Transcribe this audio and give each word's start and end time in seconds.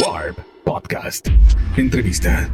Warp 0.00 0.38
Podcast. 0.64 1.28
Entrevista. 1.76 2.48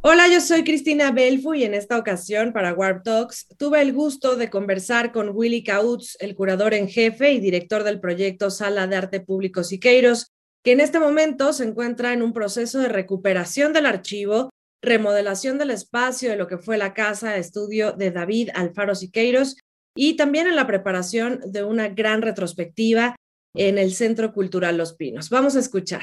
Hola, 0.00 0.28
yo 0.28 0.40
soy 0.40 0.64
Cristina 0.64 1.10
Belfu 1.10 1.54
y 1.54 1.64
en 1.64 1.74
esta 1.74 1.98
ocasión 1.98 2.52
para 2.52 2.72
Warp 2.72 3.04
Talks 3.04 3.48
tuve 3.58 3.82
el 3.82 3.92
gusto 3.92 4.36
de 4.36 4.48
conversar 4.48 5.12
con 5.12 5.30
Willy 5.34 5.62
Kautz, 5.62 6.16
el 6.20 6.34
curador 6.34 6.72
en 6.72 6.88
jefe 6.88 7.32
y 7.32 7.40
director 7.40 7.84
del 7.84 8.00
proyecto 8.00 8.50
Sala 8.50 8.86
de 8.86 8.96
Arte 8.96 9.20
Público 9.20 9.62
Siqueiros, 9.62 10.32
que 10.64 10.72
en 10.72 10.80
este 10.80 10.98
momento 10.98 11.52
se 11.52 11.64
encuentra 11.64 12.14
en 12.14 12.22
un 12.22 12.32
proceso 12.32 12.78
de 12.78 12.88
recuperación 12.88 13.74
del 13.74 13.86
archivo, 13.86 14.48
remodelación 14.80 15.58
del 15.58 15.70
espacio 15.70 16.30
de 16.30 16.36
lo 16.36 16.46
que 16.46 16.56
fue 16.56 16.78
la 16.78 16.94
casa 16.94 17.32
de 17.32 17.40
estudio 17.40 17.92
de 17.92 18.10
David 18.10 18.50
Alfaro 18.54 18.94
Siqueiros 18.94 19.56
y 20.00 20.14
también 20.14 20.46
en 20.46 20.54
la 20.54 20.68
preparación 20.68 21.40
de 21.44 21.64
una 21.64 21.88
gran 21.88 22.22
retrospectiva 22.22 23.16
en 23.56 23.78
el 23.78 23.92
Centro 23.92 24.32
Cultural 24.32 24.76
Los 24.76 24.92
Pinos. 24.92 25.28
Vamos 25.28 25.56
a 25.56 25.58
escuchar. 25.58 26.02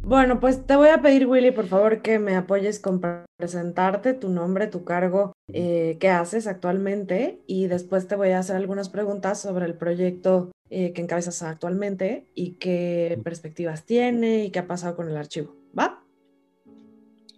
Bueno, 0.00 0.40
pues 0.40 0.66
te 0.66 0.76
voy 0.76 0.88
a 0.88 1.02
pedir, 1.02 1.26
Willy, 1.26 1.50
por 1.50 1.66
favor, 1.66 2.00
que 2.00 2.18
me 2.18 2.34
apoyes 2.34 2.80
con 2.80 3.02
presentarte 3.36 4.14
tu 4.14 4.30
nombre, 4.30 4.68
tu 4.68 4.84
cargo, 4.84 5.32
eh, 5.52 5.98
qué 6.00 6.08
haces 6.08 6.46
actualmente 6.46 7.42
y 7.46 7.66
después 7.66 8.08
te 8.08 8.16
voy 8.16 8.30
a 8.30 8.38
hacer 8.38 8.56
algunas 8.56 8.88
preguntas 8.88 9.38
sobre 9.38 9.66
el 9.66 9.74
proyecto 9.74 10.50
eh, 10.70 10.94
que 10.94 11.02
encabezas 11.02 11.42
actualmente 11.42 12.24
y 12.34 12.52
qué 12.52 13.20
perspectivas 13.22 13.84
tiene 13.84 14.44
y 14.44 14.50
qué 14.50 14.60
ha 14.60 14.66
pasado 14.66 14.96
con 14.96 15.10
el 15.10 15.16
archivo. 15.18 15.55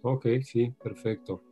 Ok, 0.01 0.27
sí, 0.41 0.73
perfecto. 0.81 1.43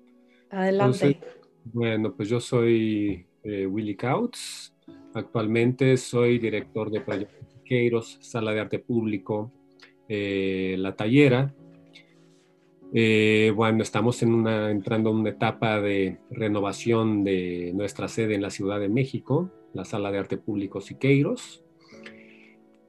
Adelante. 0.50 1.20
bueno, 1.66 2.14
pues 2.16 2.30
yo 2.30 2.40
soy 2.40 3.26
eh, 3.44 3.66
Willy 3.66 3.96
Kautz. 3.96 4.74
Actualmente 5.14 5.98
soy 5.98 6.40
director 6.40 6.90
de 6.90 7.02
Proyectos 7.02 7.48
Siqueiros, 7.54 8.18
Sala 8.22 8.54
de 8.54 8.60
Arte 8.62 8.80
Público, 8.80 9.52
eh, 10.08 10.76
La 10.78 10.96
Tallera. 10.96 11.54
Eh, 12.94 13.52
bueno, 13.54 13.84
estamos 13.84 14.24
en 14.24 14.34
una, 14.34 14.72
entrando 14.72 15.10
en 15.10 15.18
una 15.18 15.30
etapa 15.32 15.82
de 15.82 16.20
renovación 16.32 17.24
de 17.24 17.72
nuestra 17.76 18.08
sede 18.08 18.36
en 18.36 18.42
la 18.42 18.50
Ciudad 18.50 18.80
de 18.80 18.88
México, 18.88 19.52
la 19.74 19.84
Sala 19.84 20.12
de 20.12 20.20
Arte 20.20 20.38
Público 20.38 20.80
Siqueiros. 20.80 21.64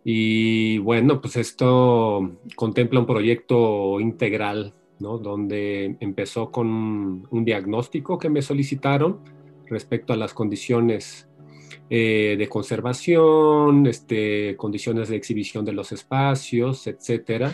Y 0.05 0.79
bueno, 0.79 1.21
pues 1.21 1.37
esto 1.37 2.39
contempla 2.55 3.01
un 3.01 3.07
proyecto 3.07 4.01
integral 4.01 4.75
donde 4.99 5.97
empezó 6.01 6.51
con 6.51 7.27
un 7.31 7.45
diagnóstico 7.45 8.19
que 8.19 8.29
me 8.29 8.43
solicitaron 8.43 9.21
respecto 9.67 10.13
a 10.13 10.17
las 10.17 10.35
condiciones 10.35 11.29
eh, 11.91 12.37
de 12.39 12.49
conservación, 12.49 13.87
este, 13.87 14.57
condiciones 14.57 15.09
de 15.09 15.17
exhibición 15.17 15.65
de 15.65 15.73
los 15.73 15.93
espacios, 15.93 16.87
etcétera. 16.87 17.53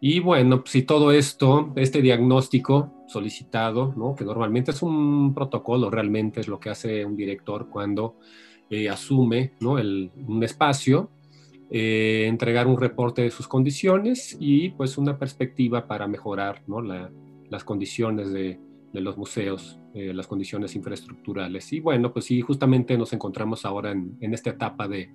Y 0.00 0.20
bueno, 0.20 0.62
si 0.66 0.82
todo 0.82 1.12
esto, 1.12 1.72
este 1.76 2.02
diagnóstico 2.02 3.04
solicitado, 3.06 3.94
que 4.16 4.24
normalmente 4.24 4.72
es 4.72 4.82
un 4.82 5.32
protocolo, 5.34 5.90
realmente 5.90 6.40
es 6.40 6.48
lo 6.48 6.58
que 6.58 6.70
hace 6.70 7.04
un 7.04 7.16
director 7.16 7.68
cuando 7.68 8.16
eh, 8.68 8.88
asume 8.88 9.52
un 9.60 10.42
espacio, 10.42 11.10
eh, 11.74 12.26
entregar 12.26 12.66
un 12.66 12.78
reporte 12.78 13.22
de 13.22 13.30
sus 13.30 13.48
condiciones 13.48 14.36
y 14.38 14.68
pues 14.72 14.98
una 14.98 15.18
perspectiva 15.18 15.86
para 15.86 16.06
mejorar 16.06 16.62
las 17.48 17.64
condiciones 17.64 18.30
de, 18.30 18.60
los 18.92 19.16
museos, 19.16 19.80
eh, 19.94 20.12
las 20.12 20.26
condiciones 20.26 20.76
infraestructurales. 20.76 21.72
Y 21.72 21.80
bueno, 21.80 22.12
pues 22.12 22.26
sí, 22.26 22.42
justamente 22.42 22.98
nos 22.98 23.14
encontramos 23.14 23.64
ahora 23.64 23.92
en, 23.92 24.34
esta 24.34 24.50
etapa 24.50 24.86
de, 24.86 25.14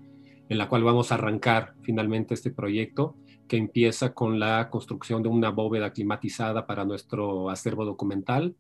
en 0.50 0.58
la 0.58 0.68
cual 0.68 0.84
vamos 0.84 1.12
a 1.12 1.16
arrancar 1.16 1.76
finalmente 1.84 2.34
este 2.34 2.50
proyecto 2.50 3.16
que 3.48 3.58
empieza 3.58 4.16
con 4.16 4.40
la 4.40 4.72
construcción 4.72 5.22
de 5.22 5.30
una 5.30 5.52
bóveda 5.52 5.94
climatizada 5.94 6.66
para 6.66 6.86
nuestro 6.86 7.52
acervo 7.52 7.86
documental 7.86 8.56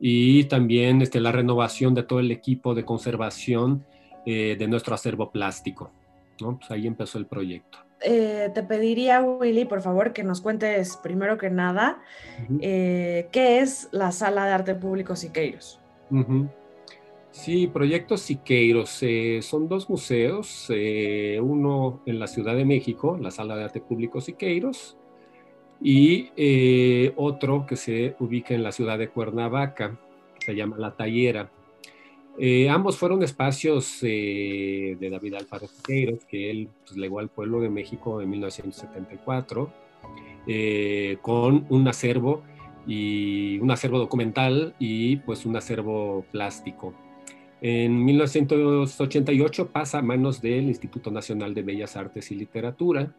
y 0.00 0.44
también 0.44 1.02
este, 1.02 1.20
la 1.20 1.30
renovación 1.30 1.92
de 1.92 2.04
todo 2.04 2.20
el 2.20 2.30
equipo 2.30 2.74
de 2.74 2.86
conservación 2.86 3.84
eh, 4.24 4.56
de 4.58 4.66
nuestro 4.66 4.94
acervo 4.94 5.30
plástico. 5.30 5.92
Pues 6.38 6.70
ahí 6.70 6.86
empezó 6.86 7.18
el 7.18 7.26
proyecto. 7.26 7.78
Eh, 8.00 8.50
te 8.54 8.62
pediría, 8.62 9.22
Willy, 9.22 9.64
por 9.64 9.80
favor, 9.80 10.12
que 10.12 10.22
nos 10.22 10.40
cuentes 10.40 10.98
primero 10.98 11.38
que 11.38 11.48
nada 11.48 12.02
eh, 12.60 13.28
qué 13.32 13.60
es 13.60 13.88
la 13.90 14.12
Sala 14.12 14.44
de 14.44 14.52
Arte 14.52 14.74
Público 14.74 15.16
Siqueiros. 15.16 15.80
Sí, 17.30 17.66
Proyecto 17.66 18.16
Siqueiros. 18.16 18.98
Eh, 19.02 19.40
son 19.42 19.68
dos 19.68 19.88
museos, 19.88 20.68
uno 21.40 22.02
en 22.06 22.18
la 22.18 22.26
Ciudad 22.26 22.54
de 22.54 22.64
México, 22.64 23.18
la 23.20 23.30
Sala 23.30 23.56
de 23.56 23.64
Arte 23.64 23.80
Público 23.80 24.20
Siqueiros, 24.20 24.96
y 25.80 26.30
otro 27.16 27.66
que 27.66 27.76
se 27.76 28.14
ubica 28.20 28.54
en 28.54 28.62
la 28.62 28.72
ciudad 28.72 28.98
de 28.98 29.08
Cuernavaca, 29.08 29.98
se 30.38 30.54
llama 30.54 30.76
La 30.78 30.94
Tallera. 30.94 31.50
Eh, 32.38 32.68
ambos 32.68 32.98
fueron 32.98 33.22
espacios 33.22 33.98
eh, 34.02 34.96
de 35.00 35.10
David 35.10 35.34
Alfaro 35.34 35.66
Siqueiros, 35.66 36.24
que 36.26 36.50
él 36.50 36.68
pues, 36.86 36.96
legó 36.98 37.18
al 37.18 37.28
pueblo 37.28 37.60
de 37.60 37.70
México 37.70 38.20
en 38.20 38.28
1974, 38.28 39.72
eh, 40.46 41.16
con 41.22 41.66
un 41.70 41.88
acervo 41.88 42.42
y 42.86 43.58
un 43.58 43.70
acervo 43.70 43.98
documental 43.98 44.74
y 44.78 45.16
pues 45.16 45.46
un 45.46 45.56
acervo 45.56 46.24
plástico. 46.30 46.94
En 47.62 48.04
1988 48.04 49.68
pasa 49.68 49.98
a 49.98 50.02
manos 50.02 50.42
del 50.42 50.64
Instituto 50.64 51.10
Nacional 51.10 51.54
de 51.54 51.62
Bellas 51.62 51.96
Artes 51.96 52.30
y 52.30 52.34
Literatura, 52.34 53.14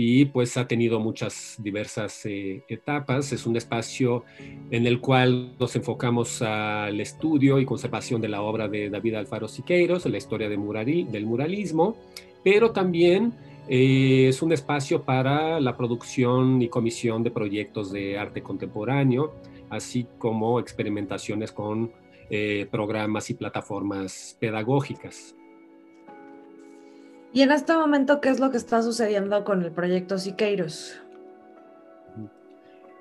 y 0.00 0.26
pues 0.26 0.56
ha 0.56 0.68
tenido 0.68 1.00
muchas 1.00 1.56
diversas 1.58 2.24
eh, 2.24 2.62
etapas. 2.68 3.32
Es 3.32 3.46
un 3.46 3.56
espacio 3.56 4.22
en 4.70 4.86
el 4.86 5.00
cual 5.00 5.56
nos 5.58 5.74
enfocamos 5.74 6.40
al 6.40 7.00
estudio 7.00 7.58
y 7.58 7.64
conservación 7.64 8.20
de 8.20 8.28
la 8.28 8.42
obra 8.42 8.68
de 8.68 8.90
David 8.90 9.16
Alfaro 9.16 9.48
Siqueiros, 9.48 10.06
la 10.06 10.16
historia 10.16 10.48
del 10.48 11.26
muralismo, 11.26 11.96
pero 12.44 12.70
también 12.70 13.34
eh, 13.68 14.26
es 14.28 14.40
un 14.40 14.52
espacio 14.52 15.02
para 15.02 15.58
la 15.58 15.76
producción 15.76 16.62
y 16.62 16.68
comisión 16.68 17.24
de 17.24 17.32
proyectos 17.32 17.90
de 17.90 18.18
arte 18.18 18.40
contemporáneo, 18.40 19.34
así 19.68 20.06
como 20.18 20.60
experimentaciones 20.60 21.50
con 21.50 21.90
eh, 22.30 22.68
programas 22.70 23.30
y 23.30 23.34
plataformas 23.34 24.36
pedagógicas. 24.38 25.34
Y 27.32 27.42
en 27.42 27.52
este 27.52 27.74
momento, 27.74 28.20
¿qué 28.20 28.30
es 28.30 28.40
lo 28.40 28.50
que 28.50 28.56
está 28.56 28.82
sucediendo 28.82 29.44
con 29.44 29.62
el 29.62 29.70
proyecto 29.70 30.18
Siqueiros? 30.18 31.00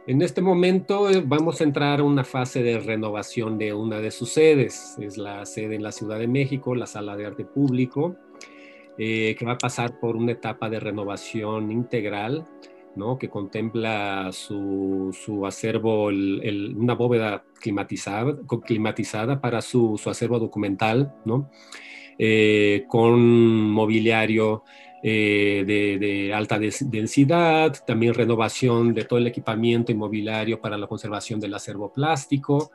En 0.06 0.22
este 0.22 0.42
momento 0.42 1.10
eh, 1.10 1.22
vamos 1.26 1.60
a 1.60 1.66
entrar 1.66 2.00
a 2.00 2.04
una 2.04 2.24
fase 2.24 2.64
de 2.64 2.80
renovación 2.80 3.58
de 3.58 3.74
una 3.74 4.00
de 4.00 4.12
sus 4.12 4.30
sedes. 4.30 4.98
Es 5.00 5.18
la 5.18 5.46
sede 5.46 5.76
en 5.76 5.84
la 5.84 5.92
Ciudad 5.92 6.20
de 6.20 6.28
México, 6.28 6.76
la 6.76 6.88
Sala 6.88 7.16
de 7.18 7.26
Arte 7.26 7.46
Público, 7.46 8.16
eh, 8.98 9.36
que 9.38 9.46
va 9.46 9.54
a 9.54 9.58
pasar 9.58 10.00
por 10.00 10.16
una 10.16 10.34
etapa 10.34 10.70
de 10.70 10.80
renovación 10.80 11.72
integral, 11.72 12.46
¿no? 12.96 13.18
que 13.18 13.30
contempla 13.30 14.30
su, 14.32 15.14
su 15.14 15.46
acervo, 15.46 16.06
una 16.06 16.96
bóveda 16.96 17.44
climatizada, 17.60 18.34
climatizada 18.66 19.42
para 19.42 19.62
su, 19.62 19.98
su 20.02 20.10
acervo 20.10 20.40
documental, 20.40 21.14
¿no? 21.26 21.50
Eh, 22.20 22.86
con 22.88 23.70
mobiliario 23.70 24.64
eh, 25.04 25.64
de, 25.68 26.34
alta 26.34 26.58
densidad, 26.58 27.76
también 27.86 28.16
renovación 28.16 28.96
de 28.96 29.06
todo 29.06 29.20
el 29.20 29.28
equipamiento 29.28 29.92
inmobiliario 29.92 30.60
para 30.60 30.80
la 30.80 30.88
conservación 30.88 31.40
del 31.40 31.54
acervo 31.54 31.94
plástico, 31.94 32.72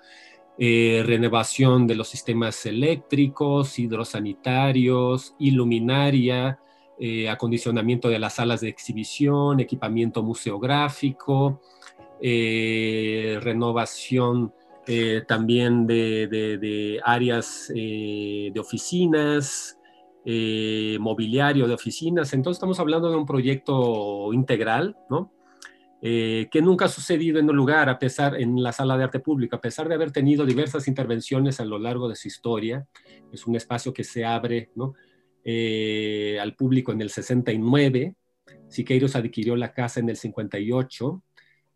eh, 0.59 1.03
renovación 1.05 1.89
de 1.89 1.97
los 1.97 2.07
sistemas 2.09 2.65
eléctricos, 2.67 3.79
hidrosanitarios, 3.79 5.35
iluminaria, 5.39 6.59
acondicionamiento 7.29 8.09
de 8.09 8.21
las 8.21 8.35
salas 8.35 8.61
de 8.61 8.69
exhibición, 8.69 9.59
equipamiento 9.59 10.23
museográfico, 10.23 11.61
renovación 13.41 14.53
eh, 14.87 15.23
también 15.29 15.87
de, 15.87 17.01
áreas 17.05 17.73
eh, 17.75 18.51
de 18.53 18.61
oficinas, 18.61 19.79
eh, 20.25 20.97
mobiliario 21.01 21.69
de 21.69 21.75
oficinas. 21.75 22.33
Entonces 22.33 22.57
estamos 22.57 22.81
hablando 22.81 23.09
de 23.11 23.17
un 23.17 23.27
proyecto 23.27 24.33
integral, 24.33 24.97
¿no? 25.09 25.33
que 26.05 26.61
nunca 26.61 26.87
ha 26.87 26.89
sucedido 26.89 27.39
en 27.39 27.49
un 27.49 27.55
lugar, 27.55 27.89
a 27.89 27.97
pesar, 27.97 28.35
en 28.35 28.61
la 28.61 28.73
sala 28.73 28.99
de 28.99 29.05
arte 29.05 29.21
pública, 29.21 29.59
a 29.59 29.61
pesar 29.61 29.89
de 29.89 29.95
haber 29.95 30.11
tenido 30.11 30.45
diversas 30.45 30.89
intervenciones 30.89 31.61
a 31.61 31.65
lo 31.65 31.79
largo 31.79 32.09
de 32.09 32.17
su 32.17 32.27
historia. 32.27 32.85
Es 33.33 33.47
un 33.47 33.55
espacio 33.55 33.93
que 33.93 34.03
se 34.03 34.25
abre 34.25 34.73
¿no? 34.75 34.95
al 35.47 36.57
público 36.57 36.91
en 36.91 37.03
el 37.03 37.11
69. 37.11 38.17
Siqueiros 38.67 39.15
adquirió 39.15 39.55
la 39.55 39.73
casa 39.73 40.01
en 40.01 40.09
el 40.09 40.17
58 40.17 41.23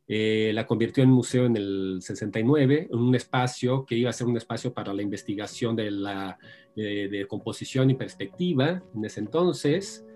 eh, 0.09 0.53
la 0.55 0.67
convirtió 0.67 1.03
en 1.03 1.11
museo 1.11 1.47
en 1.47 1.57
el 1.57 1.99
69, 2.01 2.89
en 2.91 2.99
un 2.99 3.15
espacio 3.15 3.85
que 3.85 3.97
iba 3.97 4.11
a 4.11 4.13
ser 4.13 4.27
un 4.27 4.37
espacio 4.37 4.73
para 4.73 4.95
la 4.95 5.03
investigación 5.03 5.77
de 5.77 5.91
la 5.91 6.39
de 6.77 7.25
composición 7.27 7.89
y 7.89 7.95
perspectiva 7.95 8.83
en 8.95 9.05
ese 9.07 9.21
entonces. 9.21 10.07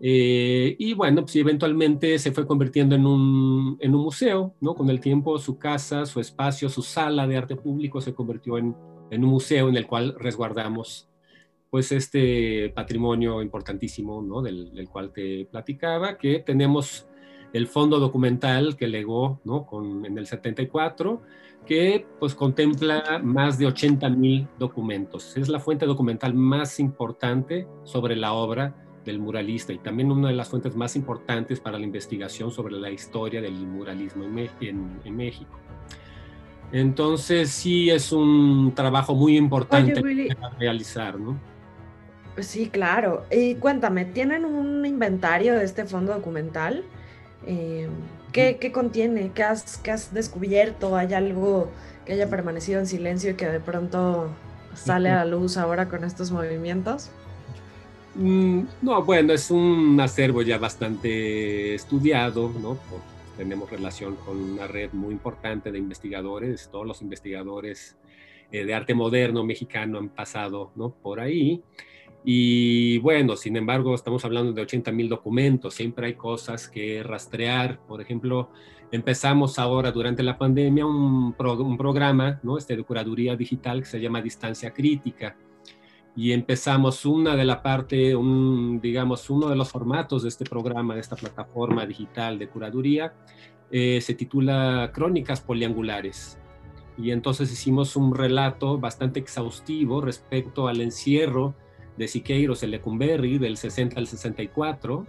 Eh, 0.00 0.76
y 0.78 0.92
bueno, 0.92 1.22
pues 1.22 1.36
eventualmente 1.36 2.18
se 2.18 2.32
fue 2.32 2.46
convirtiendo 2.46 2.94
en 2.94 3.06
un, 3.06 3.78
en 3.80 3.94
un, 3.94 4.02
museo, 4.02 4.54
¿no? 4.60 4.74
Con 4.74 4.90
el 4.90 5.00
tiempo 5.00 5.38
su 5.38 5.58
casa, 5.58 6.04
su 6.04 6.20
espacio, 6.20 6.68
su 6.68 6.82
sala 6.82 7.26
de 7.26 7.36
arte 7.36 7.56
público 7.56 8.00
se 8.00 8.14
convirtió 8.14 8.58
en, 8.58 8.76
en 9.10 9.24
un 9.24 9.30
museo 9.30 9.68
en 9.68 9.76
el 9.76 9.86
cual 9.86 10.14
resguardamos 10.18 11.08
pues 11.70 11.92
este 11.92 12.70
patrimonio 12.70 13.42
importantísimo, 13.42 14.22
¿no? 14.22 14.42
Del, 14.42 14.74
del 14.74 14.88
cual 14.88 15.12
te 15.12 15.46
platicaba, 15.46 16.18
que 16.18 16.40
tenemos 16.40 17.08
el 17.56 17.66
fondo 17.66 17.98
documental 17.98 18.76
que 18.76 18.86
legó 18.86 19.40
¿no? 19.44 19.66
Con, 19.66 20.04
en 20.04 20.18
el 20.18 20.26
74, 20.26 21.22
que 21.64 22.06
pues 22.18 22.34
contempla 22.34 23.20
más 23.22 23.58
de 23.58 23.66
80 23.66 24.08
mil 24.10 24.48
documentos. 24.58 25.36
Es 25.36 25.48
la 25.48 25.60
fuente 25.60 25.86
documental 25.86 26.34
más 26.34 26.78
importante 26.80 27.66
sobre 27.84 28.16
la 28.16 28.32
obra 28.32 28.74
del 29.04 29.18
muralista 29.20 29.72
y 29.72 29.78
también 29.78 30.10
una 30.10 30.28
de 30.28 30.34
las 30.34 30.48
fuentes 30.48 30.74
más 30.76 30.96
importantes 30.96 31.60
para 31.60 31.78
la 31.78 31.84
investigación 31.84 32.50
sobre 32.50 32.74
la 32.74 32.90
historia 32.90 33.40
del 33.40 33.54
muralismo 33.54 34.24
en, 34.24 35.00
en, 35.04 35.16
México. 35.16 35.58
Entonces 36.72 37.50
sí 37.50 37.90
es 37.90 38.12
un 38.12 38.72
trabajo 38.74 39.14
muy 39.14 39.36
importante 39.36 40.02
para 40.34 40.56
realizar, 40.56 41.18
¿no? 41.18 41.38
Sí, 42.38 42.68
claro. 42.68 43.24
Y 43.30 43.54
cuéntame, 43.54 44.04
¿tienen 44.04 44.44
un 44.44 44.84
inventario 44.84 45.54
de 45.54 45.64
este 45.64 45.86
fondo 45.86 46.12
documental? 46.12 46.84
Eh, 47.46 47.88
¿qué, 48.32 48.72
contiene? 48.72 49.30
¿Qué 49.34 49.42
has, 49.42 49.80
has 49.88 50.12
descubierto? 50.12 50.96
¿Hay 50.96 51.14
algo 51.14 51.70
que 52.04 52.14
haya 52.14 52.28
permanecido 52.28 52.80
en 52.80 52.86
silencio 52.86 53.30
y 53.30 53.34
que 53.34 53.46
de 53.46 53.60
pronto 53.60 54.28
sale 54.74 55.10
a 55.10 55.16
la 55.16 55.24
luz 55.24 55.56
ahora 55.56 55.88
con 55.88 56.04
estos 56.04 56.30
movimientos? 56.30 57.10
Mm, 58.14 58.62
no, 58.82 59.02
bueno, 59.04 59.32
es 59.32 59.50
un 59.50 59.98
acervo 60.00 60.42
ya 60.42 60.58
bastante 60.58 61.74
estudiado, 61.74 62.52
¿no? 62.60 62.78
tenemos 63.36 63.70
relación 63.70 64.16
con 64.16 64.38
una 64.38 64.66
red 64.66 64.92
muy 64.92 65.12
importante 65.12 65.70
de 65.70 65.78
investigadores, 65.78 66.68
todos 66.70 66.86
los 66.86 67.02
investigadores 67.02 67.96
eh, 68.50 68.64
de 68.64 68.74
arte 68.74 68.94
moderno 68.94 69.44
mexicano 69.44 69.98
han 69.98 70.08
pasado, 70.08 70.72
¿no? 70.74 70.90
Por 70.90 71.20
ahí. 71.20 71.62
Y 72.28 72.98
bueno, 72.98 73.36
sin 73.36 73.56
embargo, 73.56 73.94
estamos 73.94 74.24
hablando 74.24 74.52
de 74.52 74.60
80 74.62 74.90
mil 74.90 75.08
documentos, 75.08 75.74
siempre 75.74 76.08
hay 76.08 76.14
cosas 76.14 76.66
que 76.66 77.04
rastrear. 77.04 77.78
Por 77.86 78.00
ejemplo, 78.00 78.50
empezamos 78.90 79.60
ahora 79.60 79.92
durante 79.92 80.24
la 80.24 80.36
pandemia 80.36 80.84
un, 80.86 81.36
un 81.38 81.76
programa 81.76 82.40
¿no? 82.42 82.58
este 82.58 82.76
de 82.76 82.82
curaduría 82.82 83.36
digital 83.36 83.78
que 83.78 83.86
se 83.86 84.00
llama 84.00 84.20
Distancia 84.20 84.74
Crítica. 84.74 85.36
Y 86.16 86.32
empezamos 86.32 87.06
una 87.06 87.36
de 87.36 87.44
la 87.44 87.62
parte, 87.62 88.16
un, 88.16 88.80
digamos, 88.80 89.30
uno 89.30 89.48
de 89.48 89.54
los 89.54 89.70
formatos 89.70 90.24
de 90.24 90.28
este 90.28 90.44
programa, 90.44 90.94
de 90.94 91.02
esta 91.02 91.14
plataforma 91.14 91.86
digital 91.86 92.40
de 92.40 92.48
curaduría, 92.48 93.14
eh, 93.70 94.00
se 94.00 94.14
titula 94.14 94.90
Crónicas 94.92 95.40
Poliangulares. 95.42 96.40
Y 96.98 97.12
entonces 97.12 97.52
hicimos 97.52 97.94
un 97.94 98.16
relato 98.16 98.80
bastante 98.80 99.20
exhaustivo 99.20 100.00
respecto 100.00 100.66
al 100.66 100.80
encierro 100.80 101.54
de 101.96 102.08
Siqueiros, 102.08 102.62
el 102.62 102.72
Lecumberri, 102.72 103.38
del 103.38 103.56
60 103.56 103.98
al 103.98 104.06
64, 104.06 105.06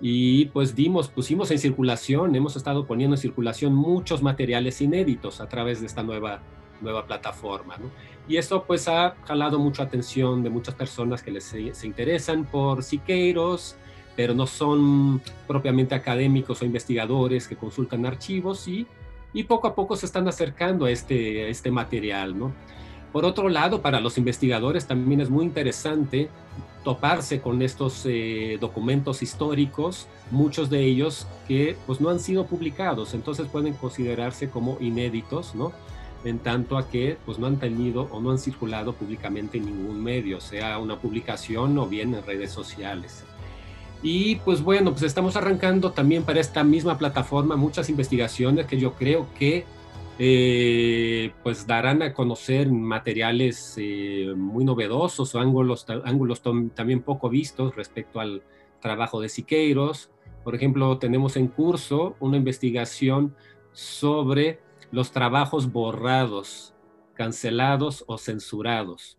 y 0.00 0.46
pues 0.46 0.74
dimos, 0.74 1.08
pusimos 1.08 1.50
en 1.52 1.58
circulación, 1.58 2.34
hemos 2.34 2.56
estado 2.56 2.86
poniendo 2.86 3.14
en 3.14 3.20
circulación 3.20 3.72
muchos 3.72 4.20
materiales 4.20 4.80
inéditos 4.80 5.40
a 5.40 5.48
través 5.48 5.80
de 5.80 5.86
esta 5.86 6.02
nueva, 6.02 6.40
nueva 6.80 7.06
plataforma. 7.06 7.76
Y 8.28 8.36
esto 8.36 8.64
pues 8.64 8.88
ha 8.88 9.14
jalado 9.24 9.60
mucha 9.60 9.84
atención 9.84 10.42
de 10.42 10.50
muchas 10.50 10.74
personas 10.74 11.22
que 11.22 11.30
les, 11.30 11.44
se, 11.44 11.86
interesan 11.86 12.44
por 12.44 12.82
Siqueiros, 12.82 13.76
pero 14.16 14.34
no 14.34 14.46
son 14.48 15.22
propiamente 15.46 15.94
académicos 15.94 16.62
o 16.62 16.64
investigadores 16.64 17.46
que 17.46 17.56
consultan 17.56 18.04
archivos 18.04 18.66
y, 18.66 18.86
y 19.32 19.44
poco 19.44 19.68
a 19.68 19.74
poco 19.74 19.96
se 19.96 20.06
están 20.06 20.26
acercando 20.26 20.86
a 20.86 20.90
este, 20.90 21.44
a 21.44 21.48
este 21.48 21.70
material. 21.70 22.36
¿no? 22.36 22.52
Por 23.12 23.26
otro 23.26 23.50
lado, 23.50 23.82
para 23.82 24.00
los 24.00 24.16
investigadores 24.16 24.86
también 24.86 25.20
es 25.20 25.28
muy 25.28 25.44
interesante 25.44 26.30
toparse 26.82 27.40
con 27.40 27.62
estos 27.62 28.02
eh, 28.06 28.56
documentos 28.60 29.22
históricos, 29.22 30.08
muchos 30.30 30.70
de 30.70 30.82
ellos 30.84 31.26
que 31.46 31.76
pues 31.86 32.00
no 32.00 32.08
han 32.08 32.18
sido 32.18 32.46
publicados, 32.46 33.14
entonces 33.14 33.46
pueden 33.46 33.74
considerarse 33.74 34.50
como 34.50 34.78
inéditos, 34.80 35.54
¿no? 35.54 35.72
En 36.24 36.38
tanto 36.38 36.78
a 36.78 36.88
que 36.88 37.18
pues 37.26 37.38
no 37.38 37.46
han 37.46 37.58
tenido 37.58 38.08
o 38.10 38.20
no 38.20 38.30
han 38.30 38.38
circulado 38.38 38.94
públicamente 38.94 39.58
en 39.58 39.66
ningún 39.66 40.02
medio, 40.02 40.40
sea 40.40 40.78
una 40.78 40.98
publicación 40.98 41.78
o 41.78 41.86
bien 41.86 42.14
en 42.14 42.24
redes 42.24 42.50
sociales. 42.50 43.24
Y 44.02 44.36
pues 44.36 44.62
bueno, 44.62 44.90
pues 44.90 45.02
estamos 45.04 45.36
arrancando 45.36 45.92
también 45.92 46.24
para 46.24 46.40
esta 46.40 46.64
misma 46.64 46.98
plataforma 46.98 47.54
muchas 47.54 47.88
investigaciones 47.88 48.66
que 48.66 48.78
yo 48.78 48.94
creo 48.94 49.28
que 49.38 49.64
eh, 50.24 51.32
pues 51.42 51.66
darán 51.66 52.00
a 52.00 52.14
conocer 52.14 52.70
materiales 52.70 53.74
eh, 53.76 54.32
muy 54.36 54.64
novedosos 54.64 55.34
o 55.34 55.40
ángulos, 55.40 55.84
ángulos 56.04 56.42
también 56.42 57.02
poco 57.02 57.28
vistos 57.28 57.74
respecto 57.74 58.20
al 58.20 58.44
trabajo 58.80 59.20
de 59.20 59.28
Siqueiros. 59.28 60.12
Por 60.44 60.54
ejemplo, 60.54 60.96
tenemos 60.98 61.36
en 61.36 61.48
curso 61.48 62.14
una 62.20 62.36
investigación 62.36 63.34
sobre 63.72 64.60
los 64.92 65.10
trabajos 65.10 65.72
borrados, 65.72 66.72
cancelados 67.14 68.04
o 68.06 68.16
censurados. 68.16 69.18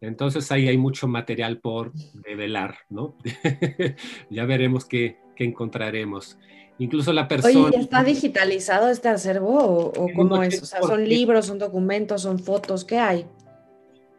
Entonces 0.00 0.50
ahí 0.50 0.66
hay 0.66 0.78
mucho 0.78 1.06
material 1.06 1.60
por 1.60 1.92
develar, 2.12 2.78
¿no? 2.90 3.16
ya 4.30 4.44
veremos 4.46 4.84
qué, 4.84 5.16
qué 5.36 5.44
encontraremos. 5.44 6.38
Incluso 6.78 7.12
la 7.12 7.28
persona... 7.28 7.66
Oye, 7.66 7.78
¿está 7.78 8.02
digitalizado 8.02 8.88
este 8.88 9.08
acervo 9.08 9.92
o, 9.96 10.08
cómo 10.14 10.42
es? 10.42 10.62
O 10.62 10.66
sea, 10.66 10.82
¿son 10.82 11.08
libros, 11.08 11.46
son 11.46 11.58
documentos, 11.58 12.22
son 12.22 12.38
fotos? 12.38 12.84
¿Qué 12.84 12.98
hay? 12.98 13.26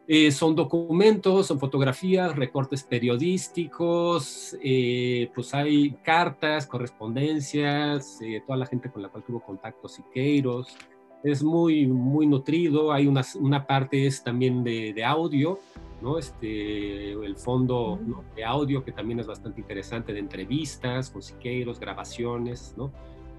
Eh, 0.08 0.32
son 0.32 0.56
documentos, 0.56 1.48
son 1.48 1.60
fotografías, 1.60 2.36
recortes 2.36 2.84
periodísticos, 2.84 4.56
eh, 4.64 5.32
pues 5.34 5.54
hay 5.56 5.92
cartas, 6.04 6.68
correspondencias, 6.68 8.22
eh, 8.22 8.44
toda 8.46 8.58
la 8.60 8.68
gente 8.68 8.92
con 8.92 9.02
la 9.02 9.10
cual 9.10 9.24
tuvo 9.26 9.40
contacto, 9.40 9.88
Siqueiros. 9.88 10.78
Es 11.26 11.42
muy, 11.42 11.88
muy 11.88 12.28
nutrido. 12.28 12.94
Hay 12.94 13.08
una, 13.08 13.24
una 13.40 13.66
parte 13.66 14.06
es 14.06 14.24
también 14.24 14.64
de, 14.64 14.94
de 14.94 15.04
audio, 15.04 15.58
¿no? 16.00 16.20
Este, 16.20 17.14
el 17.14 17.36
fondo 17.36 18.00
de 18.36 18.46
audio 18.46 18.84
que 18.84 18.92
también 18.92 19.20
es 19.20 19.26
bastante 19.26 19.60
interesante, 19.60 20.14
de 20.14 20.20
entrevistas 20.20 21.10
con 21.10 21.24
Siqueiros, 21.24 21.80
grabaciones, 21.80 22.76
¿no? 22.78 22.92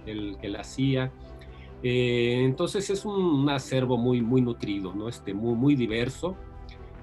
El 0.04 0.36
que 0.38 0.48
la 0.48 0.62
hacía. 0.62 1.12
Eh, 1.84 2.42
entonces 2.44 2.90
es 2.90 3.04
un, 3.04 3.48
acervo 3.50 3.96
muy, 3.96 4.20
muy 4.20 4.40
nutrido, 4.40 4.92
¿no? 4.92 5.08
Este, 5.08 5.32
muy, 5.32 5.54
muy 5.54 5.76
diverso, 5.76 6.34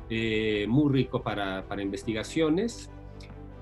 eh, 0.09 0.65
muy 0.67 0.91
rico 0.91 1.23
para, 1.23 1.65
para 1.65 1.81
investigaciones. 1.81 2.89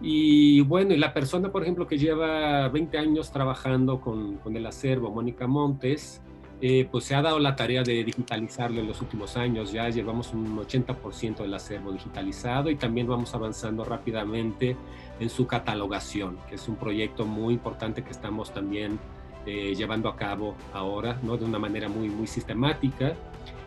Y 0.01 0.61
bueno, 0.61 0.95
y 0.95 0.97
la 0.97 1.13
persona, 1.13 1.51
por 1.51 1.61
ejemplo, 1.61 1.85
que 1.85 1.99
lleva 1.99 2.67
20 2.69 2.97
años 2.97 3.31
trabajando 3.31 4.01
con, 4.01 4.37
con 4.37 4.57
el 4.57 4.65
acervo, 4.65 5.11
Mónica 5.11 5.45
Montes, 5.45 6.19
eh, 6.63 6.87
pues 6.91 7.05
se 7.05 7.15
ha 7.15 7.23
dado 7.23 7.39
la 7.39 7.55
tarea 7.55 7.81
de 7.81 8.03
digitalizarlo 8.03 8.79
en 8.81 8.87
los 8.87 9.01
últimos 9.01 9.35
años. 9.35 9.71
Ya 9.71 9.89
llevamos 9.89 10.31
un 10.31 10.57
80% 10.57 11.37
del 11.37 11.53
acervo 11.55 11.91
digitalizado 11.91 12.69
y 12.69 12.75
también 12.75 13.07
vamos 13.07 13.33
avanzando 13.33 13.83
rápidamente 13.83 14.77
en 15.19 15.29
su 15.29 15.47
catalogación, 15.47 16.37
que 16.47 16.55
es 16.55 16.67
un 16.67 16.75
proyecto 16.75 17.25
muy 17.25 17.55
importante 17.55 18.03
que 18.03 18.11
estamos 18.11 18.53
también 18.53 18.99
eh, 19.47 19.73
llevando 19.75 20.07
a 20.07 20.15
cabo 20.15 20.55
ahora, 20.71 21.19
¿no? 21.23 21.35
De 21.35 21.45
una 21.45 21.57
manera 21.57 21.89
muy, 21.89 22.09
muy 22.09 22.27
sistemática, 22.27 23.15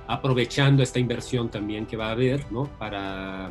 aprovechando 0.07 0.85
esta 0.85 1.01
inversión 1.01 1.49
también 1.49 1.87
que 1.87 1.97
va 1.97 2.09
a 2.09 2.13
haber, 2.13 2.51
¿no? 2.53 2.65
Para, 2.79 3.51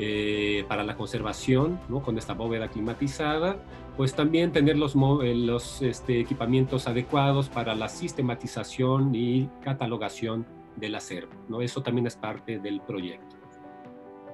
eh, 0.00 0.64
para 0.66 0.82
la 0.82 0.96
conservación, 0.96 1.78
¿no? 1.88 2.02
Con 2.02 2.18
esta 2.18 2.34
bóveda 2.34 2.66
climatizada, 2.66 3.56
pues 3.96 4.14
también 4.14 4.52
tener 4.52 4.76
los, 4.76 4.94
eh, 4.94 5.34
los 5.34 5.82
este, 5.82 6.20
equipamientos 6.20 6.88
adecuados 6.88 7.48
para 7.48 7.74
la 7.74 7.88
sistematización 7.88 9.14
y 9.14 9.48
catalogación 9.62 10.46
del 10.76 10.94
acervo. 10.94 11.32
¿no? 11.48 11.60
Eso 11.60 11.82
también 11.82 12.06
es 12.06 12.16
parte 12.16 12.58
del 12.58 12.80
proyecto. 12.80 13.36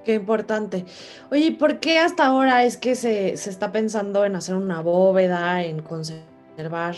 Qué 0.03 0.15
importante. 0.15 0.85
Oye, 1.29 1.51
¿por 1.51 1.79
qué 1.79 1.99
hasta 1.99 2.25
ahora 2.25 2.63
es 2.63 2.77
que 2.77 2.95
se, 2.95 3.37
se, 3.37 3.51
está 3.51 3.71
pensando 3.71 4.25
en 4.25 4.35
hacer 4.35 4.55
una 4.55 4.81
bóveda, 4.81 5.63
en 5.63 5.83
conservar 5.83 6.95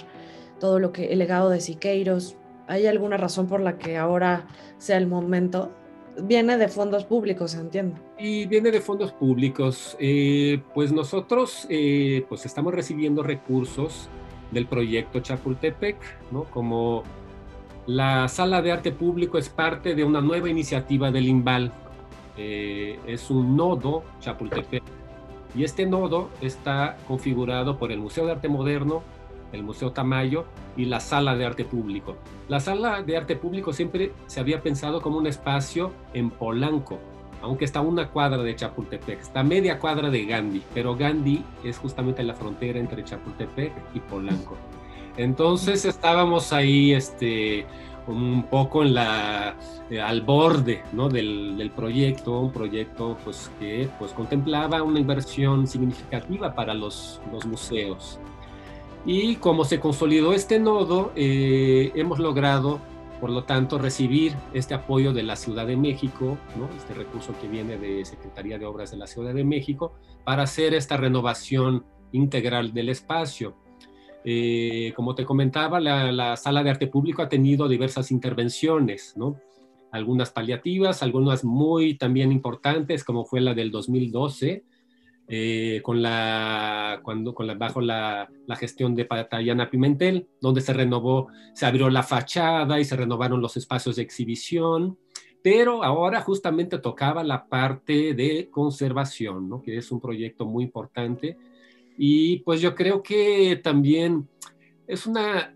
todo 0.60 0.80
lo 0.80 0.94
que 0.94 1.12
el 1.12 1.20
legado 1.20 1.50
de 1.50 1.60
Siqueiros? 1.60 2.38
¿Hay 2.68 2.88
alguna 2.88 3.18
razón 3.18 3.48
por 3.48 3.60
la 3.60 3.78
que 3.78 3.98
ahora 3.98 4.48
sea 4.78 4.98
el 4.98 5.08
momento? 5.08 5.74
Viene 6.22 6.58
de 6.58 6.68
fondos 6.68 7.06
públicos, 7.06 7.56
entiendo. 7.56 7.98
Y 8.18 8.46
viene 8.46 8.72
de 8.72 8.82
fondos 8.82 9.12
públicos. 9.12 9.96
Eh, 10.00 10.62
pues 10.74 10.92
nosotros 10.92 11.66
eh, 11.70 12.26
pues 12.30 12.46
estamos 12.46 12.74
recibiendo 12.74 13.24
recursos 13.24 14.10
del 14.52 14.68
proyecto 14.68 15.20
Chapultepec, 15.20 15.98
¿no? 16.32 16.44
Como 16.46 17.04
la 17.86 18.28
sala 18.28 18.62
de 18.62 18.72
arte 18.72 18.92
público 18.92 19.38
es 19.38 19.50
parte 19.50 19.96
de 19.96 20.04
una 20.04 20.22
nueva 20.22 20.50
iniciativa 20.50 21.12
del 21.12 21.28
INVAL, 21.28 21.74
eh, 22.38 23.00
es 23.06 23.30
un 23.30 23.58
nodo 23.58 24.04
Chapultepec, 24.20 24.84
y 25.56 25.64
este 25.64 25.86
nodo 25.86 26.30
está 26.42 26.98
configurado 27.08 27.78
por 27.78 27.92
el 27.92 28.00
Museo 28.00 28.26
de 28.26 28.32
Arte 28.34 28.48
Moderno, 28.48 29.04
el 29.54 29.64
Museo 29.64 29.92
Tamayo 29.92 30.46
y 30.76 30.86
la 30.86 31.00
Sala 31.00 31.36
de 31.36 31.46
Arte 31.46 31.64
Público. 31.64 32.18
La 32.50 32.60
Sala 32.60 33.02
de 33.02 33.16
Arte 33.16 33.38
Público 33.38 33.72
siempre 33.72 34.12
se 34.26 34.40
había 34.40 34.62
pensado 34.62 35.02
como 35.02 35.18
un 35.18 35.28
espacio 35.28 35.92
en 36.14 36.30
Polanco, 36.30 37.00
aunque 37.42 37.66
está 37.66 37.82
una 37.82 38.10
cuadra 38.10 38.42
de 38.42 38.56
Chapultepec, 38.56 39.20
está 39.20 39.44
media 39.44 39.78
cuadra 39.78 40.10
de 40.10 40.26
Gandhi, 40.26 40.64
pero 40.74 40.96
Gandhi 40.96 41.44
es 41.64 41.78
justamente 41.78 42.24
la 42.24 42.34
frontera 42.34 42.80
entre 42.80 43.04
Chapultepec 43.04 43.72
y 43.94 44.00
Polanco. 44.00 44.58
Entonces 45.18 45.86
estábamos 45.86 46.54
ahí 46.54 46.94
este, 46.94 47.66
un 48.08 48.44
poco 48.50 48.84
en 48.84 48.96
la, 48.96 49.56
eh, 49.90 50.02
al 50.02 50.22
borde 50.22 50.84
¿no? 50.94 51.10
del, 51.10 51.56
del, 51.58 51.70
proyecto, 51.72 52.40
un 52.40 52.52
proyecto 52.52 53.18
pues, 53.24 53.52
que 53.60 53.90
pues, 54.00 54.12
contemplaba 54.14 54.82
una 54.82 55.00
inversión 55.00 55.68
significativa 55.68 56.56
para 56.56 56.74
los, 56.74 57.22
los 57.32 57.46
museos. 57.46 58.20
Y 59.06 59.36
como 59.36 59.66
se 59.66 59.80
consolidó 59.80 60.34
este 60.34 60.60
nodo, 60.60 61.12
eh, 61.16 61.92
hemos 61.96 62.20
logrado, 62.20 62.80
por 63.20 63.32
lo 63.32 63.44
tanto, 63.44 63.78
recibir 63.78 64.34
este 64.54 64.74
apoyo 64.74 65.12
de 65.12 65.24
la 65.24 65.36
Ciudad 65.36 65.68
de 65.68 65.76
México, 65.76 66.38
este 66.78 66.94
recurso 66.94 67.34
que 67.42 67.48
viene 67.50 67.78
de 67.78 68.06
Secretaría 68.06 68.58
de 68.58 68.66
Obras 68.66 68.92
de 68.92 68.98
la 68.98 69.08
Ciudad 69.08 69.34
de 69.34 69.44
México, 69.44 69.94
para 70.24 70.44
hacer 70.44 70.74
esta 70.74 70.96
renovación 70.96 71.84
integral 72.14 72.74
del 72.74 72.90
espacio. 72.90 73.56
Eh, 74.24 74.94
como 74.96 75.16
te 75.16 75.26
comentaba, 75.26 75.82
la, 75.82 76.10
la, 76.14 76.38
Sala 76.38 76.64
de 76.64 76.70
Arte 76.70 76.88
Público 76.88 77.22
ha 77.22 77.28
tenido 77.28 77.68
diversas 77.68 78.10
intervenciones, 78.10 79.16
algunas 79.92 80.32
paliativas, 80.32 81.04
algunas 81.04 81.44
muy 81.44 81.96
también 81.96 82.32
importantes, 82.32 83.04
como 83.04 83.26
fue 83.26 83.42
la 83.42 83.54
del 83.54 83.70
2012, 83.70 84.64
eh, 85.28 85.80
con 85.84 86.02
la, 86.02 87.00
cuando, 87.02 87.34
con 87.34 87.48
la, 87.48 87.54
bajo 87.54 87.80
la, 87.80 88.30
la, 88.46 88.56
gestión 88.56 88.94
de 88.94 89.06
Tayana 89.06 89.70
Pimentel, 89.70 90.28
donde 90.42 90.62
se 90.62 90.74
renovó, 90.74 91.28
se 91.54 91.66
abrió 91.66 91.90
la 91.90 92.04
fachada 92.04 92.80
y 92.80 92.86
se 92.86 92.98
renovaron 92.98 93.42
los 93.42 93.56
espacios 93.56 93.96
de 93.96 94.02
exhibición, 94.02 94.98
pero 95.42 95.84
ahora 95.84 96.22
justamente 96.22 96.78
tocaba 96.78 97.24
la 97.24 97.48
parte 97.48 98.14
de 98.14 98.50
conservación, 98.50 99.50
¿no? 99.50 99.62
que 99.62 99.78
es 99.78 99.92
un 99.92 100.02
proyecto 100.02 100.46
muy 100.46 100.64
importante. 100.64 101.38
Y 101.98 102.40
pues 102.40 102.62
yo 102.62 102.76
creo 102.76 103.04
que 103.04 103.60
también 103.64 104.28
es 104.88 105.06
una, 105.06 105.53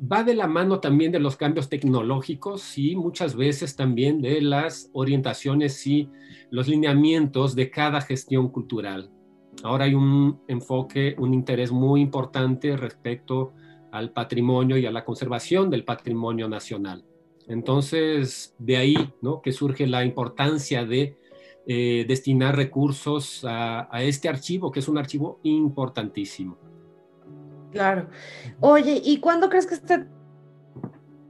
va 0.00 0.22
de 0.22 0.34
la 0.34 0.46
mano 0.46 0.80
también 0.80 1.12
de 1.12 1.18
los 1.18 1.36
cambios 1.36 1.68
tecnológicos 1.68 2.78
y 2.78 2.94
muchas 2.94 3.34
veces 3.34 3.76
también 3.76 4.20
de 4.20 4.40
las 4.40 4.90
orientaciones 4.92 5.86
y 5.86 6.08
los 6.50 6.68
lineamientos 6.68 7.54
de 7.54 7.70
cada 7.70 8.00
gestión 8.00 8.48
cultural. 8.48 9.10
Ahora 9.64 9.86
hay 9.86 9.94
un 9.94 10.40
enfoque, 10.46 11.16
un 11.18 11.34
interés 11.34 11.72
muy 11.72 12.00
importante 12.00 12.76
respecto 12.76 13.52
al 13.90 14.12
patrimonio 14.12 14.76
y 14.76 14.86
a 14.86 14.92
la 14.92 15.04
conservación 15.04 15.68
del 15.70 15.84
patrimonio 15.84 16.48
nacional. 16.48 17.04
Entonces, 17.48 18.54
de 18.58 18.76
ahí 18.76 19.12
¿no? 19.22 19.40
que 19.40 19.52
surge 19.52 19.86
la 19.86 20.04
importancia 20.04 20.84
de 20.84 21.16
eh, 21.66 22.04
destinar 22.06 22.54
recursos 22.54 23.44
a, 23.44 23.88
a 23.90 24.02
este 24.02 24.28
archivo, 24.28 24.70
que 24.70 24.80
es 24.80 24.88
un 24.88 24.98
archivo 24.98 25.40
importantísimo. 25.42 26.67
Claro. 27.72 28.08
Oye, 28.60 29.00
¿y 29.04 29.18
cuándo 29.20 29.48
crees 29.48 29.66
que 29.66 29.74
esté 29.74 30.06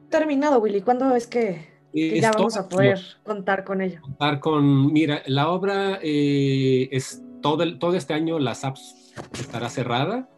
terminado, 0.08 0.60
Willy? 0.60 0.82
¿Cuándo 0.82 1.14
es 1.14 1.26
que, 1.26 1.68
que 1.92 2.20
ya 2.20 2.32
vamos 2.32 2.56
a 2.56 2.68
poder 2.68 3.00
contar 3.24 3.64
con 3.64 3.80
ello? 3.80 4.00
Contar 4.02 4.40
con, 4.40 4.92
mira, 4.92 5.22
la 5.26 5.50
obra 5.50 5.98
eh, 6.02 6.88
es 6.92 7.22
todo, 7.42 7.62
el, 7.62 7.78
todo 7.78 7.94
este 7.94 8.14
año, 8.14 8.38
la 8.38 8.54
SAPS 8.54 9.14
estará 9.38 9.68
cerrada. 9.68 10.28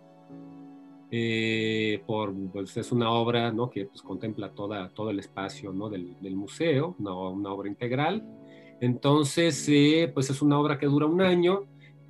Eh, 1.12 2.04
por, 2.06 2.32
pues 2.52 2.76
es 2.76 2.92
una 2.92 3.10
obra 3.10 3.50
¿no? 3.50 3.68
que 3.68 3.86
pues, 3.86 4.00
contempla 4.00 4.52
toda, 4.52 4.90
todo 4.90 5.10
el 5.10 5.18
espacio 5.18 5.72
¿no? 5.72 5.88
del, 5.88 6.16
del, 6.20 6.36
museo, 6.36 6.94
una, 7.00 7.14
una, 7.14 7.52
obra 7.52 7.68
integral. 7.68 8.24
Entonces, 8.80 9.66
eh, 9.68 10.10
pues 10.14 10.30
es 10.30 10.40
una 10.40 10.58
obra 10.58 10.78
que 10.78 10.86
dura 10.86 11.06
un 11.06 11.20
año, 11.20 11.64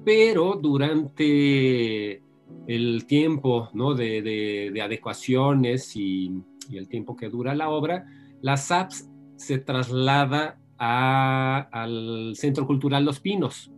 pero 0.05 0.55
durante 0.55 2.23
el 2.67 3.07
tiempo 3.07 3.69
¿no? 3.73 3.95
de, 3.95 4.23
de, 4.23 4.71
de 4.73 4.83
adecuaciones 4.83 5.97
y, 5.97 6.43
el 6.73 6.89
tiempo 6.89 7.17
que 7.17 7.29
dura 7.29 7.53
la 7.57 7.69
obra, 7.69 8.07
la 8.43 8.57
SAPS 8.57 9.11
se 9.35 9.59
traslada 9.59 10.61
al 10.79 12.35
Centro 12.37 12.65
Cultural 12.65 13.05
Los 13.05 13.19
Pinos. 13.19 13.73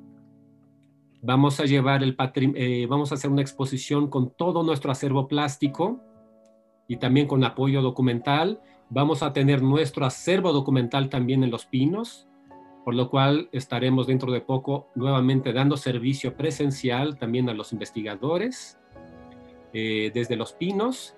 Vamos 1.22 1.58
a 1.58 1.64
llevar 1.64 2.02
el 2.02 2.14
eh, 2.54 2.86
vamos 2.86 3.10
a 3.10 3.14
hacer 3.14 3.30
una 3.30 3.40
exposición 3.40 4.10
con 4.10 4.34
todo 4.36 4.62
nuestro 4.62 4.92
acervo 4.92 5.26
plástico 5.26 6.02
y 6.86 6.98
también 6.98 7.26
con 7.26 7.42
apoyo 7.44 7.80
documental. 7.80 8.60
Vamos 8.90 9.22
a 9.22 9.32
tener 9.32 9.62
nuestro 9.62 10.04
acervo 10.04 10.52
documental 10.52 11.08
también 11.08 11.42
en 11.44 11.50
Los 11.50 11.64
Pinos 11.64 12.28
por 12.84 12.94
lo 12.94 13.08
cual 13.10 13.48
estaremos 13.52 14.06
dentro 14.06 14.32
de 14.32 14.40
poco 14.40 14.88
nuevamente 14.94 15.52
dando 15.52 15.76
servicio 15.76 16.36
presencial 16.36 17.16
también 17.16 17.48
a 17.48 17.54
los 17.54 17.72
investigadores 17.72 18.78
eh, 19.72 20.10
desde 20.12 20.36
Los 20.36 20.52
Pinos. 20.52 21.14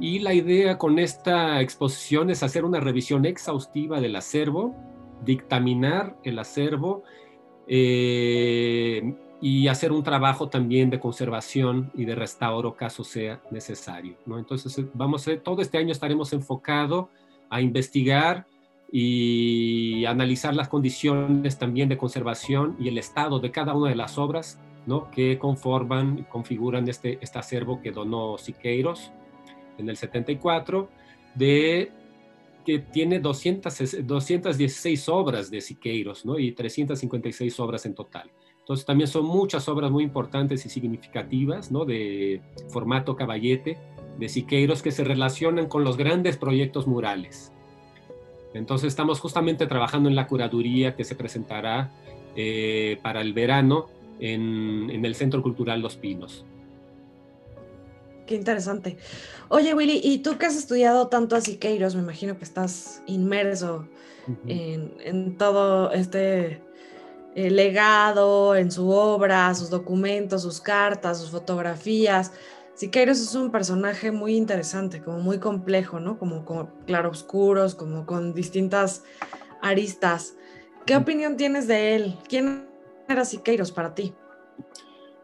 Y 0.00 0.20
la 0.20 0.34
idea 0.34 0.78
con 0.78 0.98
esta 0.98 1.60
exposición 1.60 2.30
es 2.30 2.42
hacer 2.42 2.64
una 2.64 2.80
revisión 2.80 3.26
exhaustiva 3.26 4.00
del 4.00 4.16
acervo, 4.16 4.74
dictaminar 5.24 6.16
el 6.24 6.38
acervo 6.38 7.04
eh, 7.68 9.14
y 9.40 9.68
hacer 9.68 9.92
un 9.92 10.02
trabajo 10.02 10.48
también 10.48 10.88
de 10.88 10.98
conservación 10.98 11.92
y 11.94 12.04
de 12.04 12.14
restauro 12.14 12.74
caso 12.74 13.04
sea 13.04 13.42
necesario. 13.50 14.16
Entonces, 14.26 14.84
vamos 14.94 15.28
a, 15.28 15.38
todo 15.38 15.60
este 15.60 15.78
año 15.78 15.92
estaremos 15.92 16.32
enfocado 16.32 17.10
a 17.50 17.60
investigar 17.60 18.46
y 18.94 20.04
analizar 20.04 20.54
las 20.54 20.68
condiciones 20.68 21.58
también 21.58 21.88
de 21.88 21.96
conservación 21.96 22.76
y 22.78 22.88
el 22.88 22.98
estado 22.98 23.40
de 23.40 23.50
cada 23.50 23.74
una 23.74 23.88
de 23.88 23.96
las 23.96 24.18
obras 24.18 24.60
¿no? 24.86 25.10
que 25.10 25.38
conforman 25.38 26.18
y 26.18 26.22
configuran 26.24 26.86
este, 26.86 27.18
este 27.22 27.38
acervo 27.38 27.80
que 27.80 27.90
donó 27.90 28.36
Siqueiros 28.36 29.10
en 29.78 29.88
el 29.88 29.96
74, 29.96 30.90
de, 31.34 31.90
que 32.66 32.80
tiene 32.80 33.18
200, 33.18 34.06
216 34.06 35.08
obras 35.08 35.50
de 35.50 35.62
Siqueiros 35.62 36.26
¿no? 36.26 36.38
y 36.38 36.52
356 36.52 37.60
obras 37.60 37.86
en 37.86 37.94
total. 37.94 38.30
Entonces 38.58 38.84
también 38.84 39.08
son 39.08 39.24
muchas 39.24 39.70
obras 39.70 39.90
muy 39.90 40.04
importantes 40.04 40.66
y 40.66 40.68
significativas 40.68 41.72
¿no? 41.72 41.86
de 41.86 42.42
formato 42.68 43.16
caballete 43.16 43.78
de 44.18 44.28
Siqueiros 44.28 44.82
que 44.82 44.90
se 44.90 45.02
relacionan 45.02 45.66
con 45.66 45.82
los 45.82 45.96
grandes 45.96 46.36
proyectos 46.36 46.86
murales. 46.86 47.51
Entonces 48.54 48.88
estamos 48.88 49.20
justamente 49.20 49.66
trabajando 49.66 50.08
en 50.08 50.14
la 50.14 50.26
curaduría 50.26 50.94
que 50.94 51.04
se 51.04 51.14
presentará 51.14 51.90
eh, 52.36 52.98
para 53.02 53.20
el 53.20 53.32
verano 53.32 53.88
en, 54.20 54.90
en, 54.90 55.04
el 55.04 55.14
Centro 55.14 55.42
Cultural 55.42 55.80
Los 55.80 55.96
Pinos. 55.96 56.44
Qué 58.26 58.34
interesante. 58.36 58.96
Oye, 59.48 59.74
Willy, 59.74 60.00
¿y 60.02 60.18
tú 60.18 60.38
que 60.38 60.46
has 60.46 60.56
estudiado 60.56 61.08
tanto 61.08 61.34
a 61.36 61.40
Siqueiros, 61.40 61.94
me 61.94 62.02
imagino 62.02 62.38
que 62.38 62.44
estás 62.44 63.02
inmerso 63.06 63.88
uh 64.28 64.30
-huh. 64.30 64.36
en, 64.46 64.94
en, 65.00 65.36
todo 65.36 65.90
este 65.92 66.62
eh, 67.34 67.50
legado, 67.50 68.54
en 68.54 68.70
su 68.70 68.90
obra, 68.90 69.54
sus 69.54 69.70
documentos, 69.70 70.42
sus 70.42 70.60
cartas, 70.60 71.18
sus 71.18 71.30
fotografías. 71.30 72.32
Siqueiros 72.74 73.20
es 73.20 73.34
un 73.34 73.50
personaje 73.50 74.12
muy 74.12 74.34
interesante, 74.34 75.02
como 75.02 75.18
muy 75.18 75.38
complejo, 75.38 76.00
¿no? 76.00 76.18
Como, 76.18 76.44
como 76.44 76.70
claroscuros, 76.86 77.74
como 77.74 78.06
con 78.06 78.32
distintas 78.34 79.04
aristas. 79.60 80.36
¿Qué 80.86 80.96
opinión 80.96 81.36
tienes 81.36 81.68
de 81.68 81.94
él? 81.94 82.18
¿Quién 82.28 82.68
era 83.08 83.24
Siqueiros 83.24 83.70
para 83.70 83.94
ti? 83.94 84.14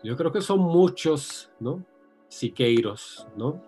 Yo 0.05 0.17
creo 0.17 0.31
que 0.31 0.41
son 0.41 0.61
muchos, 0.61 1.51
¿no? 1.59 1.85
Siqueiros, 2.29 3.27
¿no? 3.37 3.63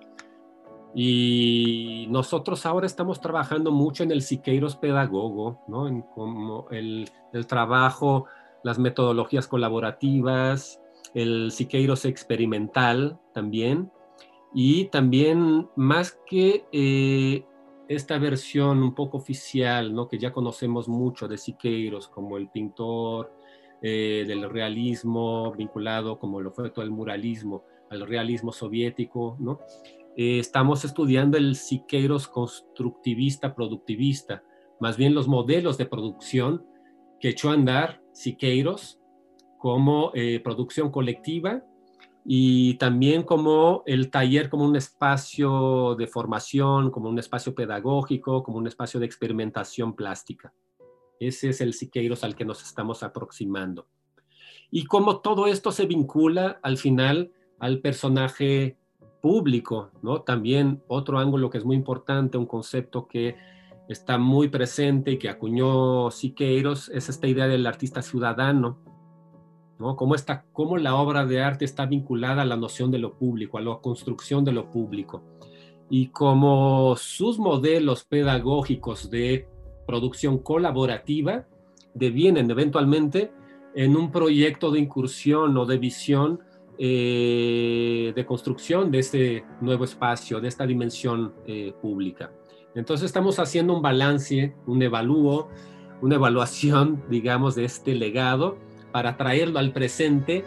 Y 0.94 2.06
nosotros 2.10 2.66
ahora 2.66 2.86
estamos 2.86 3.20
trabajando 3.20 3.70
mucho 3.70 4.02
en 4.02 4.10
el 4.10 4.22
Siqueiros 4.22 4.76
pedagogo, 4.76 5.62
¿no? 5.68 5.88
En 5.88 6.02
como 6.02 6.68
el, 6.70 7.08
el 7.32 7.46
trabajo, 7.46 8.26
las 8.62 8.78
metodologías 8.78 9.48
colaborativas, 9.48 10.79
el 11.14 11.50
Siqueiros 11.50 12.04
experimental 12.04 13.18
también, 13.32 13.90
y 14.52 14.86
también 14.86 15.68
más 15.76 16.18
que 16.26 16.64
eh, 16.72 17.44
esta 17.88 18.18
versión 18.18 18.82
un 18.82 18.94
poco 18.94 19.18
oficial, 19.18 19.94
¿no? 19.94 20.08
que 20.08 20.18
ya 20.18 20.32
conocemos 20.32 20.88
mucho 20.88 21.28
de 21.28 21.38
Siqueiros 21.38 22.08
como 22.08 22.36
el 22.36 22.48
pintor 22.48 23.32
eh, 23.82 24.24
del 24.26 24.48
realismo 24.48 25.52
vinculado 25.52 26.18
como 26.18 26.40
lo 26.40 26.52
fue 26.52 26.70
todo 26.70 26.84
el 26.84 26.90
muralismo 26.90 27.64
al 27.90 28.06
realismo 28.06 28.52
soviético, 28.52 29.36
¿no? 29.40 29.58
eh, 30.16 30.38
estamos 30.38 30.84
estudiando 30.84 31.36
el 31.36 31.56
Siqueiros 31.56 32.28
constructivista, 32.28 33.54
productivista, 33.54 34.44
más 34.78 34.96
bien 34.96 35.14
los 35.14 35.26
modelos 35.26 35.76
de 35.76 35.86
producción 35.86 36.64
que 37.18 37.30
echó 37.30 37.50
a 37.50 37.54
andar 37.54 38.00
Siqueiros 38.12 38.99
como 39.60 40.10
eh, 40.14 40.40
producción 40.42 40.90
colectiva 40.90 41.62
y 42.24 42.74
también 42.74 43.22
como 43.22 43.82
el 43.84 44.10
taller 44.10 44.48
como 44.48 44.64
un 44.64 44.74
espacio 44.74 45.94
de 45.96 46.06
formación, 46.06 46.90
como 46.90 47.10
un 47.10 47.18
espacio 47.18 47.54
pedagógico, 47.54 48.42
como 48.42 48.56
un 48.56 48.66
espacio 48.66 48.98
de 48.98 49.06
experimentación 49.06 49.94
plástica. 49.94 50.54
Ese 51.20 51.50
es 51.50 51.60
el 51.60 51.74
Siqueiros 51.74 52.24
al 52.24 52.34
que 52.34 52.46
nos 52.46 52.62
estamos 52.62 53.02
aproximando. 53.02 53.86
Y 54.70 54.84
como 54.86 55.20
todo 55.20 55.46
esto 55.46 55.72
se 55.72 55.84
vincula 55.84 56.58
al 56.62 56.78
final 56.78 57.30
al 57.58 57.80
personaje 57.80 58.78
público, 59.20 59.90
¿no? 60.02 60.22
También 60.22 60.82
otro 60.88 61.18
ángulo 61.18 61.50
que 61.50 61.58
es 61.58 61.66
muy 61.66 61.76
importante, 61.76 62.38
un 62.38 62.46
concepto 62.46 63.06
que 63.06 63.36
está 63.90 64.16
muy 64.16 64.48
presente 64.48 65.10
y 65.10 65.18
que 65.18 65.28
acuñó 65.28 66.10
Siqueiros 66.10 66.88
es 66.88 67.10
esta 67.10 67.26
idea 67.26 67.46
del 67.46 67.66
artista 67.66 68.00
ciudadano, 68.00 68.78
¿no? 69.80 69.96
Cómo, 69.96 70.14
está, 70.14 70.44
cómo 70.52 70.76
la 70.76 70.94
obra 70.94 71.24
de 71.26 71.40
arte 71.40 71.64
está 71.64 71.86
vinculada 71.86 72.42
a 72.42 72.44
la 72.44 72.56
noción 72.56 72.90
de 72.90 72.98
lo 72.98 73.14
público, 73.14 73.58
a 73.58 73.62
la 73.62 73.78
construcción 73.78 74.44
de 74.44 74.52
lo 74.52 74.70
público. 74.70 75.22
Y 75.88 76.08
como 76.08 76.94
sus 76.96 77.38
modelos 77.38 78.04
pedagógicos 78.04 79.10
de 79.10 79.48
producción 79.86 80.38
colaborativa 80.38 81.46
devienen 81.94 82.50
eventualmente 82.50 83.32
en 83.74 83.96
un 83.96 84.12
proyecto 84.12 84.70
de 84.70 84.80
incursión 84.80 85.56
o 85.56 85.66
de 85.66 85.78
visión 85.78 86.40
eh, 86.78 88.12
de 88.14 88.26
construcción 88.26 88.90
de 88.90 89.00
este 89.00 89.44
nuevo 89.60 89.84
espacio, 89.84 90.40
de 90.40 90.48
esta 90.48 90.66
dimensión 90.66 91.34
eh, 91.46 91.74
pública. 91.82 92.32
Entonces 92.74 93.06
estamos 93.06 93.38
haciendo 93.38 93.74
un 93.74 93.82
balance, 93.82 94.54
un 94.66 94.82
evalúo, 94.82 95.48
una 96.00 96.14
evaluación, 96.14 97.02
digamos, 97.10 97.54
de 97.54 97.64
este 97.64 97.94
legado 97.94 98.58
para 98.92 99.16
traerlo 99.16 99.58
al 99.58 99.72
presente 99.72 100.44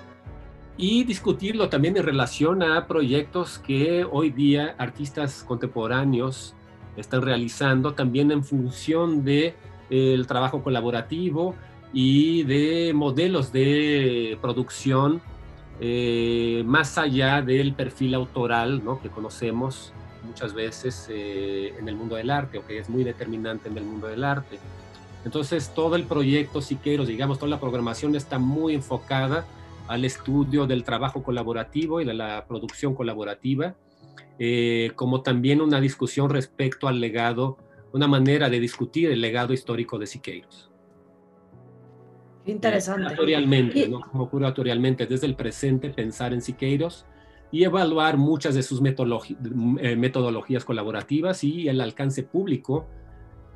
y 0.77 1.03
discutirlo 1.03 1.69
también 1.69 1.97
en 1.97 2.03
relación 2.03 2.63
a 2.63 2.87
proyectos 2.87 3.59
que 3.59 4.05
hoy 4.09 4.31
día 4.31 4.75
artistas 4.77 5.43
contemporáneos 5.47 6.55
están 6.97 7.21
realizando 7.21 7.93
también 7.93 8.31
en 8.31 8.43
función 8.43 9.23
de 9.23 9.55
el 9.89 10.25
trabajo 10.25 10.63
colaborativo 10.63 11.55
y 11.91 12.43
de 12.43 12.91
modelos 12.93 13.51
de 13.51 14.37
producción 14.41 15.21
eh, 15.79 16.63
más 16.65 16.97
allá 16.97 17.41
del 17.41 17.73
perfil 17.73 18.15
autoral 18.15 18.81
que 19.01 19.09
conocemos 19.09 19.93
muchas 20.23 20.53
veces 20.53 21.07
eh, 21.09 21.75
en 21.77 21.87
el 21.87 21.95
mundo 21.95 22.15
del 22.15 22.29
arte 22.29 22.57
o 22.57 22.65
que 22.65 22.79
es 22.79 22.89
muy 22.89 23.03
determinante 23.03 23.69
en 23.69 23.77
el 23.77 23.83
mundo 23.83 24.07
del 24.07 24.23
arte. 24.23 24.59
Entonces 25.25 25.71
todo 25.73 25.95
el 25.95 26.03
proyecto 26.03 26.61
Siqueros, 26.61 27.07
digamos, 27.07 27.39
toda 27.39 27.49
la 27.49 27.59
programación 27.59 28.15
está 28.15 28.39
muy 28.39 28.73
enfocada 28.73 29.45
al 29.87 30.05
estudio 30.05 30.65
del 30.65 30.83
trabajo 30.83 31.23
colaborativo 31.23 32.01
y 32.01 32.05
de 32.05 32.13
la 32.13 32.45
producción 32.47 32.95
colaborativa, 32.95 33.75
eh, 34.39 34.91
como 34.95 35.21
también 35.21 35.61
una 35.61 35.79
discusión 35.79 36.29
respecto 36.29 36.87
al 36.87 36.99
legado, 36.99 37.57
una 37.91 38.07
manera 38.07 38.49
de 38.49 38.59
discutir 38.59 39.11
el 39.11 39.21
legado 39.21 39.53
histórico 39.53 39.99
de 39.99 40.07
Siqueiros. 40.07 40.71
Interesante. 42.45 43.03
Curatorialmente, 43.03 43.87
¿no? 43.87 44.01
Como 44.01 44.29
curatorialmente, 44.29 45.05
desde 45.05 45.27
el 45.27 45.35
presente, 45.35 45.89
pensar 45.89 46.33
en 46.33 46.41
Siqueiros 46.41 47.05
y 47.51 47.63
evaluar 47.63 48.17
muchas 48.17 48.55
de 48.55 48.63
sus 48.63 48.81
eh, 48.83 49.95
metodologías 49.95 50.65
colaborativas 50.65 51.43
y 51.43 51.69
el 51.69 51.79
alcance 51.79 52.23
público 52.23 52.87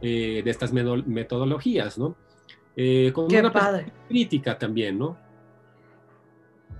eh, 0.01 0.41
de 0.43 0.49
estas 0.49 0.73
metodologías, 0.73 1.97
¿no? 1.97 2.15
Eh, 2.75 3.11
con 3.13 3.27
Qué 3.27 3.39
una 3.39 3.51
padre. 3.51 3.91
crítica 4.07 4.57
también, 4.57 4.99
¿no? 4.99 5.17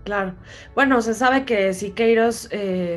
Claro. 0.04 0.36
Bueno, 0.74 1.02
se 1.02 1.14
sabe 1.14 1.44
que 1.44 1.74
Siqueiros 1.74 2.50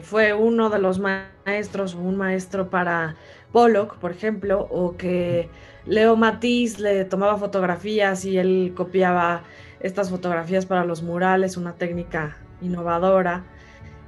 fue 0.03 0.33
uno 0.33 0.71
de 0.71 0.79
los 0.79 1.01
maestros, 1.01 1.95
un 1.95 2.17
maestro 2.17 2.71
para 2.71 3.17
Pollock, 3.53 3.97
por 3.97 4.13
ejemplo, 4.13 4.69
o 4.71 4.97
que 4.97 5.49
Leo 5.87 6.17
Matiz 6.17 6.79
le 6.79 7.05
tomaba 7.05 7.37
fotografías 7.37 8.25
y 8.25 8.39
él 8.39 8.73
copiaba 8.77 9.43
estas 9.81 10.11
fotografías 10.11 10.67
para 10.67 10.85
los 10.85 11.03
murales, 11.03 11.57
una 11.57 11.75
técnica 11.75 12.37
innovadora. 12.61 13.45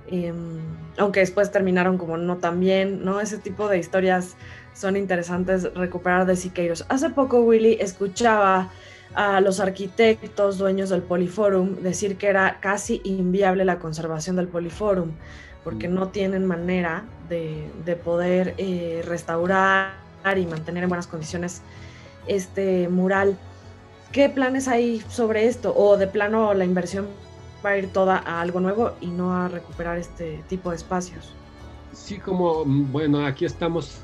Em, 0.08 0.58
aunque 0.98 1.20
después 1.20 1.50
terminaron 1.50 1.96
como 1.96 2.16
no 2.16 2.36
tan 2.36 2.60
bien, 2.60 3.04
¿no? 3.04 3.20
Ese 3.20 3.38
tipo 3.38 3.68
de 3.68 3.78
historias 3.78 4.36
son 4.74 4.96
interesantes 4.96 5.72
recuperar 5.74 6.26
de 6.26 6.36
Siqueiros. 6.36 6.84
Hace 6.88 7.10
poco, 7.10 7.40
Willy, 7.40 7.78
escuchaba 7.80 8.70
a 9.14 9.40
los 9.40 9.60
arquitectos 9.60 10.58
dueños 10.58 10.88
del 10.88 11.02
Poliforum 11.02 11.76
decir 11.76 12.16
que 12.16 12.28
era 12.28 12.58
casi 12.60 13.00
inviable 13.04 13.64
la 13.64 13.78
conservación 13.78 14.36
del 14.36 14.48
Poliforum, 14.48 15.10
porque 15.64 15.88
mm. 15.88 15.94
no 15.94 16.08
tienen 16.08 16.46
manera 16.46 17.04
de, 17.28 17.96
poder 17.96 18.54
eh, 18.58 19.02
restaurar 19.06 19.92
y 20.36 20.46
mantener 20.46 20.84
en 20.84 20.88
buenas 20.88 21.06
condiciones 21.06 21.62
este 22.26 22.88
mural. 22.88 23.36
¿Qué 24.12 24.28
planes 24.28 24.68
hay 24.68 25.02
sobre 25.08 25.46
esto? 25.46 25.74
¿O 25.74 25.96
de 25.96 26.06
plano 26.06 26.54
la 26.54 26.64
inversión 26.64 27.06
va 27.64 27.70
a 27.70 27.78
ir 27.78 27.92
toda 27.92 28.18
a 28.18 28.40
algo 28.40 28.60
nuevo 28.60 28.92
y 29.00 29.06
no 29.06 29.34
a 29.34 29.48
recuperar 29.48 29.98
este 29.98 30.42
tipo 30.48 30.70
de 30.70 30.76
espacios? 30.76 31.34
Sí, 31.92 32.18
como, 32.18 32.64
mm, 32.64 32.92
bueno, 32.92 33.26
aquí 33.26 33.44
estamos, 33.44 33.98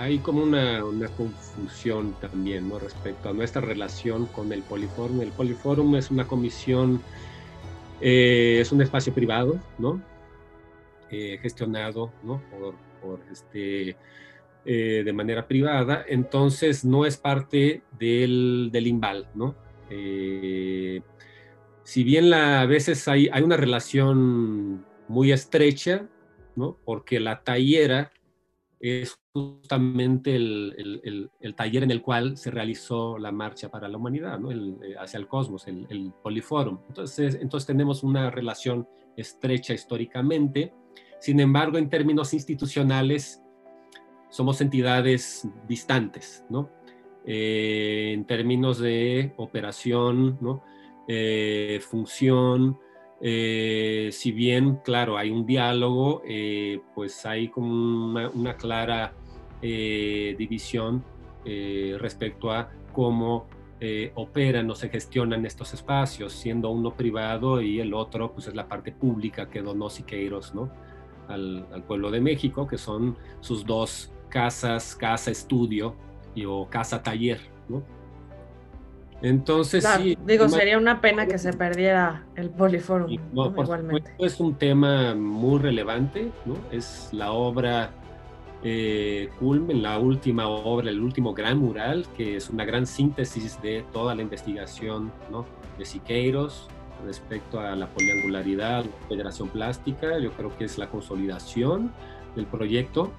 hay 0.00 0.18
como 0.18 0.42
una, 0.42 0.82
confusión 1.16 2.14
también 2.20 2.68
¿no? 2.70 2.78
respecto 2.78 3.28
a 3.28 3.32
nuestra 3.34 3.60
relación 3.60 4.24
con 4.26 4.50
el 4.50 4.62
Poliforum. 4.62 5.20
El 5.20 5.30
Poliforum 5.30 5.94
es 5.96 6.10
una 6.10 6.26
comisión, 6.26 7.02
eh, 8.00 8.58
es 8.60 8.72
un 8.72 8.80
espacio 8.80 9.12
privado, 9.12 9.60
¿no? 9.78 10.00
Eh, 11.10 11.38
gestionado 11.42 12.12
¿no? 12.22 12.40
por, 13.02 13.20
este, 13.30 13.96
eh, 14.64 15.02
de 15.04 15.12
manera 15.12 15.46
privada, 15.46 16.04
entonces 16.08 16.82
no 16.82 17.04
es 17.04 17.18
parte 17.18 17.82
del, 17.98 18.70
del 18.72 18.86
IMBAL, 18.86 19.28
¿no? 19.34 19.54
Si 21.82 22.04
bien 22.04 22.32
a 22.32 22.64
veces 22.64 23.08
hay, 23.08 23.28
hay, 23.32 23.42
una 23.42 23.56
relación 23.56 24.86
muy 25.08 25.32
estrecha, 25.32 26.06
¿no? 26.54 26.78
Porque 26.84 27.18
la 27.18 27.42
tallera 27.42 28.12
es 28.80 29.20
justamente 29.34 30.34
el, 30.34 30.74
el, 31.04 31.30
el, 31.38 31.54
taller 31.54 31.82
en 31.82 31.90
el 31.90 32.00
cual 32.00 32.38
se 32.38 32.50
realizó 32.50 33.18
la 33.18 33.30
marcha 33.30 33.70
para 33.70 33.88
la 33.88 33.98
humanidad, 33.98 34.38
¿no? 34.38 34.50
Eh, 34.50 34.96
hacia 34.98 35.18
el 35.18 35.28
cosmos, 35.28 35.68
el, 35.68 36.12
Poliforum. 36.22 36.78
Entonces, 36.88 37.38
entonces 37.40 37.66
tenemos 37.66 38.02
una 38.02 38.30
relación 38.30 38.88
estrecha 39.16 39.74
históricamente. 39.74 40.72
Sin 41.20 41.40
embargo, 41.40 41.76
en 41.76 41.90
términos 41.90 42.32
institucionales, 42.32 43.42
somos 44.30 44.62
entidades 44.62 45.46
distantes, 45.68 46.44
¿no? 46.48 46.70
Eh, 47.26 48.12
en 48.14 48.24
términos 48.24 48.78
de 48.78 49.34
operación, 49.36 50.38
¿no? 50.40 50.64
Eh, 51.06 51.80
función, 51.82 52.78
eh, 53.20 54.08
si 54.12 54.32
bien, 54.32 54.76
claro, 54.84 55.18
hay 55.18 55.30
un 55.30 55.46
diálogo, 55.46 56.22
pues 56.94 57.26
hay 57.26 57.48
como 57.48 58.18
una, 58.34 58.56
clara 58.56 59.12
división 59.60 61.04
respecto 61.98 62.50
a 62.50 62.70
cómo 62.92 63.46
operan 64.14 64.70
o 64.70 64.74
se 64.74 64.88
gestionan 64.88 65.44
estos 65.44 65.74
espacios, 65.74 66.32
siendo 66.32 66.70
uno 66.70 66.94
privado 66.94 67.60
y 67.60 67.80
el 67.80 67.94
otro, 67.94 68.32
pues 68.32 68.48
es 68.48 68.54
la 68.54 68.68
parte 68.68 68.92
pública 68.92 69.48
que 69.48 69.62
donó 69.62 69.90
Siqueiros, 69.90 70.54
¿no? 70.54 70.70
Al, 71.28 71.66
al 71.72 71.84
pueblo 71.84 72.10
de 72.10 72.20
México, 72.20 72.66
que 72.66 72.76
son 72.78 73.16
sus 73.40 73.64
dos 73.64 74.12
casas, 74.30 74.94
casa 74.94 75.30
estudio 75.30 75.94
y, 76.34 76.46
o 76.46 76.66
casa 76.70 77.02
taller, 77.02 77.40
¿no? 77.68 77.82
Entonces, 79.22 79.86
sí. 79.98 80.16
Digo, 80.24 80.48
sería 80.48 80.78
una 80.78 81.00
pena 81.00 81.26
que 81.26 81.38
se 81.38 81.52
perdiera 81.52 82.24
el 82.36 82.50
Poliforum, 82.50 83.10
igualmente. 83.10 84.14
Es 84.18 84.40
un 84.40 84.54
tema 84.54 85.14
muy 85.14 85.58
relevante, 85.58 86.30
¿no? 86.46 86.56
Es 86.72 87.10
la 87.12 87.32
obra 87.32 87.90
eh, 88.62 89.28
Culmen, 89.38 89.82
la 89.82 89.98
última 89.98 90.48
obra, 90.48 90.90
el 90.90 91.00
último 91.00 91.34
gran 91.34 91.58
mural, 91.58 92.06
que 92.16 92.36
es 92.36 92.48
una 92.48 92.64
gran 92.64 92.86
síntesis 92.86 93.60
de 93.60 93.84
toda 93.92 94.14
la 94.14 94.22
investigación, 94.22 95.12
¿no? 95.30 95.44
De 95.78 95.84
Siqueiros 95.84 96.68
respecto 97.04 97.60
a 97.60 97.74
la 97.76 97.88
poliangularidad, 97.88 98.84
la 98.84 99.08
federación 99.08 99.48
plástica. 99.48 100.18
Yo 100.18 100.32
creo 100.32 100.56
que 100.56 100.64
es 100.64 100.78
la 100.78 100.88
consolidación 100.88 101.92
del 102.36 102.46
proyecto 102.46 103.10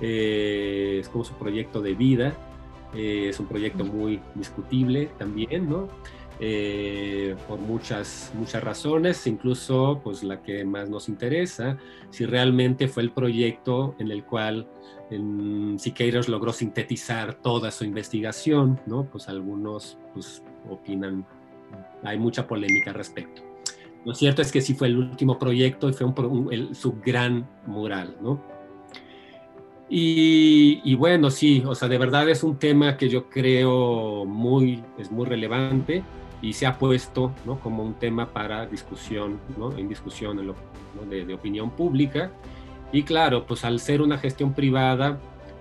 eh, 0.00 0.98
es 1.00 1.08
como 1.08 1.24
su 1.24 1.34
proyecto 1.34 1.82
de 1.82 1.94
vida, 1.94 2.32
eh, 2.94 3.28
es 3.28 3.40
un 3.40 3.46
proyecto 3.46 3.84
muy 3.84 4.20
discutible 4.34 5.10
también, 5.18 5.68
¿no? 5.68 5.88
eh, 6.42 7.36
por 7.46 7.58
muchas, 7.58 8.32
muchas 8.34 8.64
razones, 8.64 9.26
incluso 9.26 10.00
pues 10.02 10.24
la 10.24 10.42
que 10.42 10.64
más 10.64 10.88
nos 10.88 11.10
interesa, 11.10 11.76
si 12.08 12.24
realmente 12.24 12.88
fue 12.88 13.02
el 13.02 13.12
proyecto 13.12 13.94
en 13.98 14.10
el 14.10 14.24
cual 14.24 14.66
en 15.10 15.78
Siqueiros 15.78 16.28
logró 16.28 16.52
sintetizar 16.54 17.34
toda 17.34 17.70
su 17.70 17.84
investigación, 17.84 18.80
¿no? 18.86 19.04
Pues 19.04 19.28
algunos 19.28 19.98
pues, 20.14 20.42
opinan, 20.70 21.26
hay 22.02 22.18
mucha 22.18 22.46
polémica 22.46 22.90
al 22.90 22.96
respecto. 22.96 23.42
Lo 24.06 24.14
cierto 24.14 24.40
es 24.40 24.50
que 24.50 24.62
sí 24.62 24.72
fue 24.72 24.88
el 24.88 24.96
último 24.96 25.38
proyecto 25.38 25.90
y 25.90 25.92
fue 25.92 26.06
un, 26.06 26.74
su 26.74 26.94
gran 27.04 27.46
mural, 27.66 28.16
¿no? 28.22 28.42
Y, 29.92 30.80
y, 30.84 30.94
bueno, 30.94 31.30
sí, 31.30 31.64
o 31.66 31.74
sea, 31.74 31.88
de 31.88 31.98
verdad 31.98 32.28
es 32.28 32.44
un 32.44 32.56
tema 32.56 32.96
que 32.96 33.08
yo 33.08 33.28
creo 33.28 34.24
muy, 34.24 34.84
es 34.98 35.10
muy 35.10 35.26
relevante 35.26 36.04
y 36.40 36.52
se 36.52 36.64
ha 36.66 36.78
puesto 36.78 37.32
¿no? 37.44 37.58
como 37.58 37.82
un 37.82 37.94
tema 37.94 38.32
para 38.32 38.66
discusión, 38.66 39.40
¿no? 39.58 39.76
en 39.76 39.88
discusión 39.88 40.38
en 40.38 40.46
lo, 40.46 40.54
de, 41.10 41.26
de, 41.26 41.34
opinión 41.34 41.70
pública. 41.70 42.30
Y 42.92 43.02
claro, 43.02 43.44
pues 43.46 43.64
al 43.64 43.80
ser 43.80 44.00
una 44.00 44.16
gestión 44.18 44.54
privada, 44.54 45.18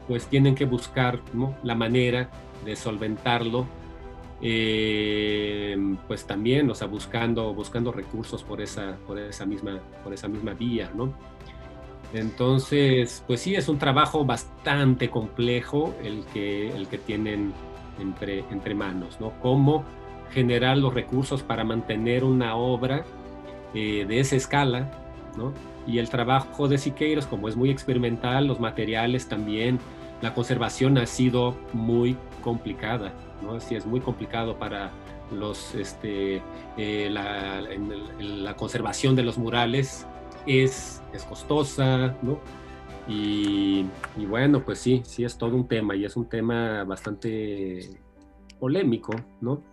pues 0.07 0.27
tienen 0.27 0.53
que 0.53 0.65
buscar 0.65 1.19
¿no? 1.33 1.55
la 1.63 1.73
manera 1.73 2.29
de 2.63 2.75
solventarlo 2.75 3.65
eh, 4.41 5.77
pues 6.07 6.25
también, 6.25 6.69
o 6.69 6.75
sea, 6.75 6.87
buscando, 6.87 7.53
buscando 7.53 7.91
recursos 7.91 8.43
por 8.43 8.61
esa, 8.61 8.97
por 9.05 9.19
esa, 9.19 9.45
misma, 9.45 9.79
por 10.03 10.13
esa 10.13 10.27
misma 10.27 10.53
vía, 10.53 10.91
¿no? 10.95 11.13
Entonces, 12.13 13.23
pues 13.27 13.41
sí, 13.41 13.55
es 13.55 13.69
un 13.69 13.77
trabajo 13.77 14.25
bastante 14.25 15.09
complejo 15.09 15.93
el 16.03 16.25
que, 16.33 16.69
el 16.75 16.87
que 16.87 16.97
tienen 16.97 17.53
entre, 17.99 18.39
entre 18.51 18.73
manos, 18.73 19.19
¿no? 19.19 19.31
Cómo 19.41 19.83
generar 20.31 20.77
los 20.77 20.93
recursos 20.93 21.43
para 21.43 21.63
mantener 21.63 22.23
una 22.23 22.55
obra 22.55 23.03
eh, 23.73 24.05
de 24.07 24.19
esa 24.19 24.35
escala, 24.35 24.89
¿no? 25.37 25.53
Y 25.85 25.99
el 25.99 26.09
trabajo 26.09 26.67
de 26.67 26.77
Siqueiros, 26.77 27.25
como 27.25 27.47
es 27.47 27.55
muy 27.55 27.69
experimental, 27.69 28.47
los 28.47 28.59
materiales 28.59 29.27
también, 29.27 29.79
la 30.21 30.33
conservación 30.33 30.97
ha 30.97 31.05
sido 31.05 31.55
muy 31.73 32.17
complicada. 32.43 33.13
¿no? 33.41 33.55
es 33.55 33.85
muy 33.85 34.01
complicado 34.01 34.57
para 34.57 34.91
los, 35.31 35.75
este, 35.75 36.41
eh, 36.77 37.09
la, 37.09 38.55
conservación 38.55 39.15
de 39.15 39.23
los 39.23 39.37
murales 39.37 40.05
es, 40.45 41.01
es 41.13 41.23
costosa, 41.23 42.15
¿no? 42.21 42.39
Y, 43.07 43.87
bueno, 44.27 44.63
pues 44.63 44.77
sí, 44.77 45.01
sí 45.03 45.23
es 45.23 45.35
todo 45.35 45.55
un 45.55 45.67
tema 45.67 45.95
y 45.95 46.05
es 46.05 46.15
un 46.15 46.29
tema 46.29 46.83
bastante 46.83 47.89
polémico, 48.59 49.15
¿no? 49.41 49.63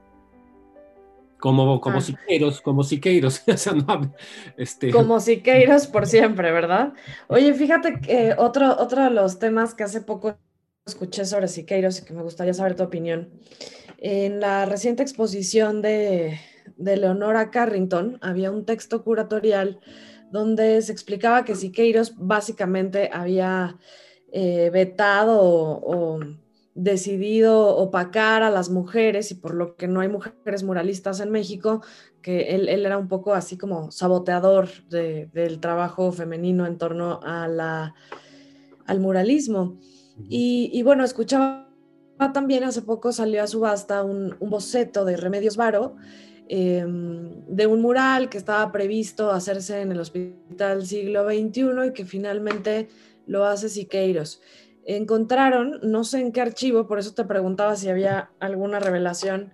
Como, 1.39 1.79
como 1.83 1.99
ah. 1.99 2.01
Siqueiros, 2.01 2.63
como 2.63 2.83
Siqueiros. 2.83 3.43
este... 4.57 4.91
Como 4.91 5.21
Siqueiros 5.21 5.87
por 5.87 6.07
siempre, 6.07 6.51
¿verdad? 6.51 6.95
Oye, 7.29 7.53
fíjate 7.53 8.01
que 8.01 8.35
otro, 8.39 8.75
otro 8.79 9.05
de 9.05 9.11
los 9.11 9.39
temas 9.39 9.75
que 9.75 9.85
hace 9.85 10.01
poco 10.01 10.39
escuché 10.87 11.27
sobre 11.27 11.49
Siqueiros 11.49 12.01
y 12.01 12.05
que 12.07 12.15
me 12.15 12.23
gustaría 12.23 12.55
saber 12.55 12.75
tu 12.75 12.85
opinión. 12.85 13.31
En 13.99 14.41
la 14.41 14.65
reciente 14.65 15.03
exposición 15.03 15.83
de, 15.83 16.41
de 16.79 16.97
Leonora 16.97 17.51
Carrington 17.51 18.19
había 18.23 18.51
un 18.51 18.65
texto 18.65 19.05
curatorial 19.05 19.81
donde 20.31 20.83
se 20.83 20.93
explicaba 20.93 21.45
que 21.45 21.55
Siqueiros 21.55 22.15
básicamente 22.17 23.11
había 23.13 23.77
eh, 24.33 24.71
vetado 24.73 25.41
o, 25.41 26.21
decidido 26.75 27.75
opacar 27.75 28.43
a 28.43 28.51
las 28.51 28.69
mujeres 28.69 29.31
y 29.31 29.35
por 29.35 29.55
lo 29.55 29.77
que 29.77 29.89
no 29.89 30.01
hay 30.01 30.09
mujeres 30.09 30.63
muralistas 30.63 31.21
en 31.21 31.31
México, 31.31 31.81
que 32.21 32.55
él, 32.55 32.69
era 32.69 32.99
un 32.99 33.09
poco 33.09 33.33
así 33.33 33.57
como 33.57 33.91
saboteador 33.91 34.69
del 34.91 35.59
trabajo 35.59 36.13
femenino 36.13 36.67
en 36.67 36.77
torno 36.77 37.21
a 37.23 37.49
la, 37.49 37.95
al 38.85 39.01
muralismo. 39.01 39.79
Y, 40.29 40.83
bueno, 40.83 41.03
escuchaba 41.03 41.67
también 42.35 42.65
hace 42.65 42.83
poco 42.83 43.11
salió 43.11 43.43
a 43.43 43.47
subasta 43.47 44.03
un, 44.03 44.37
un 44.39 44.51
boceto 44.51 45.07
de 45.07 45.17
Remedios 45.17 45.57
Varo 45.57 45.97
em, 46.49 47.45
de 47.49 47.67
un 47.67 47.81
mural 47.81 48.29
que 48.29 48.39
estaba 48.39 48.71
previsto 48.73 49.31
hacerse 49.31 49.81
en 49.81 49.93
el 49.93 50.01
Hospital 50.01 50.87
Siglo 50.87 51.25
XXI 51.25 51.89
y 51.89 51.93
que 51.93 52.05
finalmente 52.05 52.89
lo 53.27 53.45
hace 53.45 53.69
Siqueiros. 53.69 54.41
Encontraron, 54.85 55.81
no 55.83 56.05
sé 56.05 56.21
en 56.21 56.33
qué 56.33 56.41
archivo, 56.41 56.87
por 56.87 56.99
eso 56.99 57.15
te 57.15 57.25
preguntaba 57.25 57.75
si 57.77 57.89
había 57.89 58.31
alguna 58.39 58.79
revelación, 58.79 59.53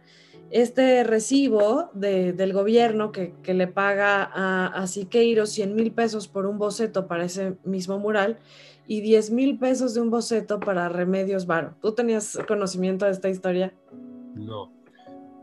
este 0.50 1.02
recibo 1.02 1.90
del 1.94 2.52
gobierno 2.52 3.10
que, 3.10 3.34
le 3.46 3.66
paga 3.66 4.22
a, 4.22 4.66
a 4.66 4.86
Siqueiros 4.86 5.50
100 5.50 5.74
mil 5.74 5.92
pesos 5.92 6.28
por 6.28 6.44
un 6.44 6.58
boceto 6.58 7.06
para 7.06 7.24
ese 7.24 7.56
mismo 7.64 7.98
mural 7.98 8.38
y 8.86 9.00
10 9.00 9.30
mil 9.30 9.58
pesos 9.58 9.94
de 9.94 10.00
un 10.00 10.10
boceto 10.10 10.60
para 10.60 10.88
Remedios 10.88 11.46
Varo. 11.46 11.74
¿Tú 11.80 11.94
tenías 11.94 12.38
conocimiento 12.46 13.06
de 13.06 13.12
esta 13.12 13.28
historia? 13.28 13.72
No, 14.34 14.71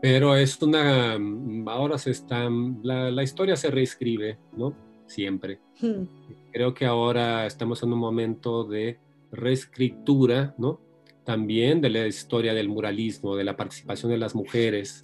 pero 0.00 0.34
es 0.36 0.60
una, 0.62 1.18
ahora 1.66 1.98
se 1.98 2.10
está, 2.10 2.48
la, 2.82 3.22
historia 3.22 3.56
se 3.56 3.70
reescribe, 3.70 4.38
¿no? 4.56 4.74
Siempre. 5.06 5.60
Hmm. 5.80 6.04
Creo 6.52 6.72
que 6.74 6.86
ahora 6.86 7.46
estamos 7.46 7.82
en 7.82 7.92
un 7.92 7.98
momento 7.98 8.64
de 8.64 8.98
reescritura, 9.30 10.54
¿no? 10.58 10.80
También 11.24 11.80
de 11.80 11.90
la 11.90 12.06
historia 12.06 12.54
del 12.54 12.68
muralismo, 12.68 13.36
de 13.36 13.44
la 13.44 13.56
participación 13.56 14.10
de 14.10 14.18
las 14.18 14.34
mujeres. 14.34 15.02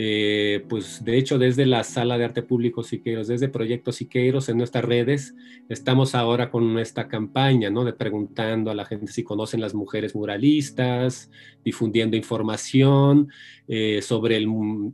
Eh, 0.00 0.64
pues 0.68 1.04
de 1.04 1.18
hecho 1.18 1.38
desde 1.38 1.66
la 1.66 1.82
Sala 1.82 2.16
de 2.18 2.24
Arte 2.24 2.44
Público 2.44 2.84
Siqueiros, 2.84 3.26
desde 3.26 3.48
Proyecto 3.48 3.90
Siqueiros 3.90 4.48
en 4.48 4.56
nuestras 4.56 4.84
redes, 4.84 5.34
estamos 5.68 6.14
ahora 6.14 6.52
con 6.52 6.78
esta 6.78 7.08
campaña, 7.08 7.68
¿no? 7.68 7.84
De 7.84 7.92
preguntando 7.92 8.70
a 8.70 8.76
la 8.76 8.84
gente 8.84 9.10
si 9.10 9.24
conocen 9.24 9.60
las 9.60 9.74
mujeres 9.74 10.14
muralistas, 10.14 11.32
difundiendo 11.64 12.16
información 12.16 13.28
eh, 13.66 14.00
sobre 14.00 14.38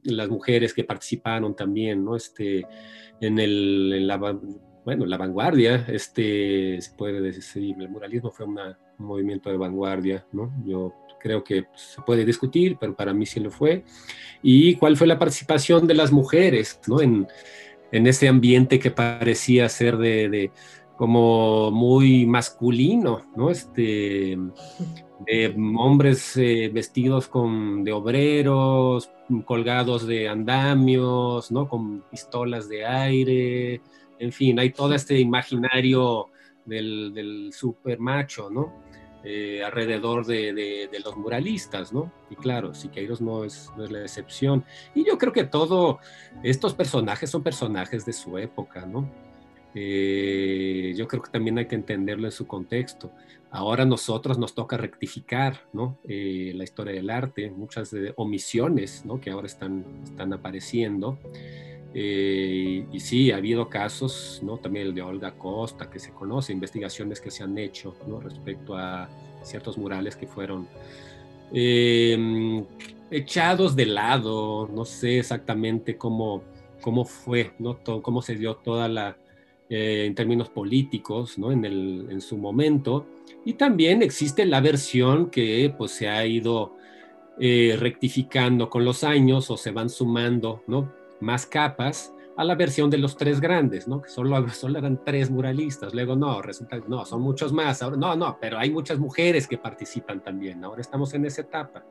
las 0.04 0.30
mujeres 0.30 0.72
que 0.72 0.84
participaron 0.84 1.54
también, 1.54 2.02
¿no? 2.02 2.16
Este, 2.16 2.66
en, 3.20 3.38
el, 3.38 4.06
la, 4.06 4.16
bueno, 4.16 5.04
la 5.04 5.18
vanguardia, 5.18 5.84
este, 5.86 6.80
se 6.80 6.94
puede 6.96 7.20
decir, 7.20 7.76
el 7.78 7.90
muralismo 7.90 8.30
fue 8.30 8.46
un 8.46 8.58
movimiento 8.96 9.50
de 9.50 9.58
vanguardia, 9.58 10.26
¿no? 10.32 10.50
Yo 10.64 10.94
creo 11.24 11.42
que 11.42 11.64
se 11.74 12.02
puede 12.02 12.26
discutir, 12.26 12.76
pero 12.78 12.94
para 12.94 13.14
mí 13.14 13.24
sí 13.24 13.40
lo 13.40 13.50
fue. 13.50 13.82
Y 14.42 14.74
cuál 14.76 14.94
fue 14.98 15.06
la 15.06 15.18
participación 15.18 15.86
de 15.86 15.94
las 15.94 16.12
mujeres 16.12 16.78
¿no? 16.86 17.00
en, 17.00 17.26
en 17.90 18.06
ese 18.06 18.28
ambiente 18.28 18.78
que 18.78 18.90
parecía 18.90 19.66
ser 19.70 19.96
de, 19.96 20.50
como 20.98 21.70
muy 21.70 22.26
masculino, 22.26 23.22
¿no? 23.34 23.50
Este, 23.50 24.36
de 25.26 25.54
hombres 25.78 26.36
eh, 26.36 26.70
vestidos 26.72 27.26
con, 27.26 27.82
de 27.84 27.92
obreros, 27.92 29.10
colgados 29.46 30.06
de 30.06 30.28
andamios, 30.28 31.50
¿no? 31.50 31.66
Con 31.70 32.02
pistolas 32.10 32.68
de 32.68 32.84
aire, 32.84 33.80
en 34.18 34.30
fin, 34.30 34.58
hay 34.58 34.70
todo 34.70 34.94
este 34.94 35.18
imaginario 35.18 36.26
del, 36.66 37.14
del 37.14 37.50
super 37.54 37.98
macho, 37.98 38.50
¿no? 38.50 38.84
Eh, 39.26 39.62
alrededor 39.64 40.26
de, 40.26 40.90
los 41.02 41.16
muralistas, 41.16 41.94
¿no? 41.94 42.12
Y 42.28 42.36
claro, 42.36 42.74
Siqueiros 42.74 43.22
no 43.22 43.44
es, 43.44 43.70
no 43.74 43.84
es 43.84 43.90
la 43.90 44.02
excepción. 44.02 44.64
Y 44.94 45.06
yo 45.06 45.16
creo 45.16 45.32
que 45.32 45.44
todos 45.44 45.96
estos 46.42 46.74
personajes 46.74 47.30
son 47.30 47.42
personajes 47.42 48.04
de 48.04 48.12
su 48.12 48.36
época, 48.36 48.84
¿no? 48.84 49.08
Eh, 49.74 50.92
yo 50.94 51.08
creo 51.08 51.22
que 51.22 51.30
también 51.30 51.56
hay 51.56 51.66
que 51.66 51.74
entenderlo 51.74 52.26
en 52.26 52.32
su 52.32 52.46
contexto. 52.46 53.12
Ahora 53.50 53.86
nosotros 53.86 54.38
nos 54.38 54.54
toca 54.54 54.76
rectificar 54.76 55.60
¿no? 55.72 55.96
Eh, 56.04 56.52
la 56.54 56.64
historia 56.64 56.92
del 56.92 57.08
arte, 57.08 57.50
muchas 57.50 57.94
omisiones 58.16 59.04
¿no? 59.04 59.20
que 59.20 59.30
ahora 59.30 59.46
están, 59.46 59.84
están 60.04 60.32
apareciendo. 60.32 61.18
Y 61.96 62.98
sí, 62.98 63.30
ha 63.30 63.36
habido 63.36 63.68
casos, 63.68 64.40
¿no? 64.42 64.58
también 64.58 64.88
el 64.88 64.94
de 64.94 65.02
Olga 65.02 65.32
Costa, 65.38 65.88
que 65.88 66.00
se 66.00 66.10
conoce, 66.10 66.52
investigaciones 66.52 67.20
que 67.20 67.30
se 67.30 67.44
han 67.44 67.56
hecho 67.56 67.94
¿no? 68.08 68.18
respecto 68.20 68.76
a 68.76 69.08
ciertos 69.42 69.78
murales 69.78 70.16
que 70.16 70.26
fueron 70.26 70.66
em, 71.52 72.64
echados 73.12 73.76
de 73.76 73.86
lado, 73.86 74.68
no 74.72 74.84
sé 74.84 75.20
exactamente 75.20 75.96
cómo, 75.96 76.42
cómo 76.80 77.04
fue, 77.04 77.52
¿no? 77.60 77.78
cómo 78.02 78.22
se 78.22 78.34
dio 78.34 78.56
toda 78.56 78.88
la, 78.88 79.16
eh, 79.70 80.04
en 80.04 80.14
términos 80.14 80.50
políticos, 80.50 81.38
¿no? 81.38 81.50
En, 81.50 81.64
el, 81.64 82.06
en 82.10 82.20
su 82.20 82.36
momento. 82.36 83.06
Y 83.46 83.54
también 83.54 84.02
existe 84.02 84.44
la 84.44 84.60
versión 84.60 85.30
que 85.30 85.74
pues 85.76 85.92
se 85.92 86.06
ha 86.06 86.26
ido 86.26 86.76
eh, 87.40 87.74
rectificando 87.78 88.68
con 88.68 88.84
los 88.84 89.04
años 89.04 89.50
o 89.50 89.56
se 89.56 89.70
van 89.70 89.88
sumando, 89.88 90.62
¿no? 90.66 90.92
Más 91.20 91.46
capas 91.46 92.12
a 92.36 92.44
la 92.44 92.54
versión 92.54 92.90
de 92.90 92.98
los 92.98 93.16
tres 93.16 93.40
grandes, 93.40 93.86
¿no? 93.86 94.02
Que 94.02 94.08
solo, 94.08 94.48
solo 94.50 94.78
eran 94.78 95.04
tres 95.04 95.30
muralistas. 95.30 95.94
Luego, 95.94 96.16
no, 96.16 96.42
resulta, 96.42 96.78
no, 96.88 97.04
son 97.04 97.22
muchos 97.22 97.52
más. 97.52 97.82
Ahora, 97.82 97.96
no, 97.96 98.16
no, 98.16 98.38
pero 98.40 98.58
hay 98.58 98.70
muchas 98.70 98.98
mujeres 98.98 99.46
que 99.46 99.58
participan 99.58 100.22
también. 100.22 100.64
Ahora 100.64 100.80
estamos 100.80 101.14
en 101.14 101.26
esa 101.26 101.42
etapa. 101.42 101.84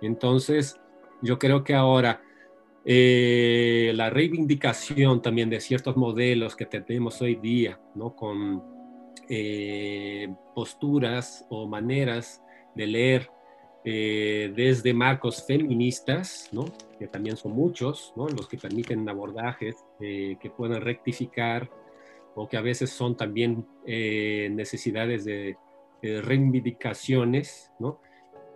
Entonces, 0.00 0.80
yo 1.22 1.38
creo 1.38 1.64
que 1.64 1.74
ahora 1.74 2.22
eh, 2.84 3.92
la 3.94 4.08
reivindicación 4.10 5.20
también 5.20 5.50
de 5.50 5.60
ciertos 5.60 5.96
modelos 5.96 6.56
que 6.56 6.66
tenemos 6.66 7.20
hoy 7.20 7.34
día, 7.34 7.80
¿no? 7.94 8.14
Con 8.14 8.62
eh, 9.28 10.32
posturas 10.54 11.44
o 11.50 11.66
maneras 11.66 12.42
de 12.74 12.86
leer 12.86 13.30
eh, 13.84 14.52
desde 14.54 14.92
marcos 14.92 15.44
feministas, 15.46 16.48
¿no? 16.52 16.66
que 16.98 17.06
también 17.06 17.36
son 17.36 17.52
muchos, 17.52 18.12
¿no? 18.16 18.28
los 18.28 18.48
que 18.48 18.58
permiten 18.58 19.08
abordajes 19.08 19.76
que 19.98 20.52
puedan 20.56 20.80
rectificar 20.80 21.70
o 22.34 22.48
que 22.48 22.56
a 22.56 22.60
veces 22.60 22.90
son 22.90 23.16
también 23.16 23.66
necesidades 23.86 25.24
de, 25.24 25.56
de 26.02 26.22
reivindicaciones, 26.22 27.72
¿no? 27.78 28.00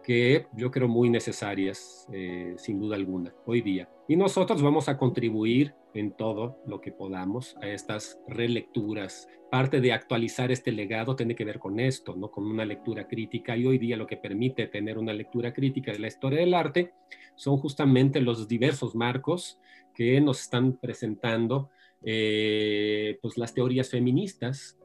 que 0.03 0.47
yo 0.55 0.71
creo 0.71 0.89
muy 0.89 1.09
necesarias, 1.09 2.07
eh, 2.13 2.55
sin 2.59 2.81
duda 2.81 2.97
alguna, 2.97 3.33
hoy 3.47 3.63
día. 3.63 3.89
Y 4.09 4.17
nosotros 4.17 4.61
vamos 4.61 4.89
a 4.89 4.99
contribuir 4.99 5.75
en 5.95 6.13
todo 6.13 6.59
lo 6.67 6.81
que 6.81 6.93
podamos 6.93 7.57
a 7.63 7.69
estas 7.69 8.19
relecturas. 8.27 9.29
Parte 9.51 9.81
de 9.81 9.93
actualizar 9.93 10.51
este 10.51 10.73
legado 10.73 11.17
tiene 11.17 11.35
que 11.35 11.45
ver 11.45 11.59
con 11.59 11.81
esto, 11.81 12.15
¿no? 12.17 12.31
con 12.31 12.47
una 12.47 12.65
lectura 12.65 13.07
crítica. 13.07 13.57
Y 13.57 13.67
hoy 13.67 13.79
día 13.79 13.97
lo 13.97 14.07
que 14.07 14.17
permite 14.17 14.67
tener 14.67 14.99
una 14.99 15.13
lectura 15.13 15.53
crítica 15.53 15.93
de 15.93 15.99
la 15.99 16.09
historia 16.09 16.41
del 16.41 16.55
arte 16.55 16.93
son 17.37 17.59
justamente 17.59 18.21
los 18.21 18.49
diversos 18.49 18.95
marcos 18.95 19.61
que 19.95 20.21
nos 20.21 20.41
están 20.41 20.79
presentando 20.79 21.71
eh, 22.03 23.19
pues 23.21 23.37
las 23.37 23.55
teorías 23.55 23.91
feministas, 23.91 24.79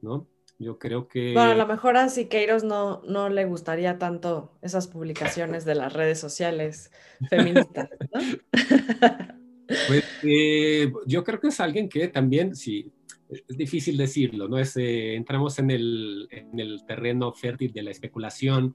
¿no? 0.00 0.26
Yo 0.58 0.78
creo 0.78 1.06
que... 1.06 1.34
Bueno, 1.34 1.52
a 1.52 1.54
lo 1.54 1.66
mejor 1.68 1.96
a 1.96 2.08
Siqueiros 2.08 2.64
no, 2.64 3.00
no 3.02 3.28
le 3.28 3.44
gustaría 3.44 3.98
tanto 3.98 4.58
esas 4.60 4.88
publicaciones 4.88 5.64
de 5.64 5.76
las 5.76 5.92
redes 5.92 6.18
sociales 6.18 6.90
feministas, 7.30 7.90
¿no? 8.12 8.20
Pues 9.68 10.04
eh, 10.22 10.90
yo 11.06 11.22
creo 11.22 11.38
que 11.38 11.48
es 11.48 11.60
alguien 11.60 11.88
que 11.88 12.08
también, 12.08 12.56
sí, 12.56 12.90
es 13.28 13.56
difícil 13.56 13.96
decirlo, 13.96 14.48
¿no? 14.48 14.58
Es, 14.58 14.76
eh, 14.76 15.14
entramos 15.14 15.58
en 15.58 15.70
el, 15.70 16.26
en 16.30 16.58
el 16.58 16.84
terreno 16.86 17.32
fértil 17.32 17.72
de 17.72 17.82
la 17.82 17.90
especulación, 17.90 18.74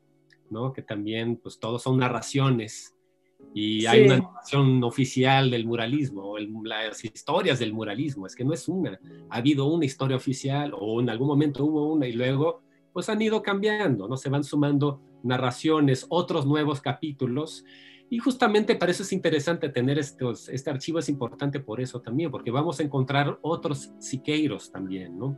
¿no? 0.52 0.72
Que 0.72 0.84
también, 0.84 1.38
pues, 1.38 1.60
todos 1.60 1.82
son 1.82 1.98
narraciones 1.98 2.94
y 3.54 3.86
hay 3.86 4.06
una 4.06 4.18
narración 4.18 4.84
oficial 4.84 5.52
del 5.52 5.66
muralismo, 5.66 6.36
las 6.64 7.04
historias 7.04 7.60
del 7.60 7.74
muralismo, 7.74 8.26
es 8.26 8.36
que 8.36 8.44
no 8.44 8.54
es 8.54 8.68
una. 8.68 9.00
Ha 9.30 9.38
habido 9.38 9.66
una 9.66 9.86
historia 9.86 10.18
oficial 10.18 10.74
o 10.76 11.00
en 11.02 11.10
algún 11.10 11.28
momento 11.28 11.66
hubo 11.66 11.92
una 11.92 12.08
y 12.08 12.14
luego 12.14 12.62
pues 12.92 13.10
han 13.10 13.22
ido 13.22 13.42
cambiando, 13.42 14.08
¿no? 14.08 14.18
Se 14.18 14.30
van 14.30 14.44
sumando 14.44 15.02
narraciones, 15.24 16.06
otros 16.10 16.46
nuevos 16.46 16.82
capítulos. 16.82 17.64
Y 18.14 18.20
justamente 18.20 18.76
para 18.76 18.92
eso 18.92 19.02
es 19.02 19.12
interesante 19.12 19.70
tener 19.70 19.98
estos, 19.98 20.48
este 20.48 20.70
archivo, 20.70 21.00
es 21.00 21.10
importante 21.10 21.60
por 21.60 21.82
eso 21.82 22.00
también, 22.00 22.30
porque 22.30 22.52
vamos 22.52 22.80
a 22.80 22.84
encontrar 22.84 23.40
otros 23.42 23.92
siqueiros 23.98 24.72
también, 24.72 25.18
¿no? 25.18 25.36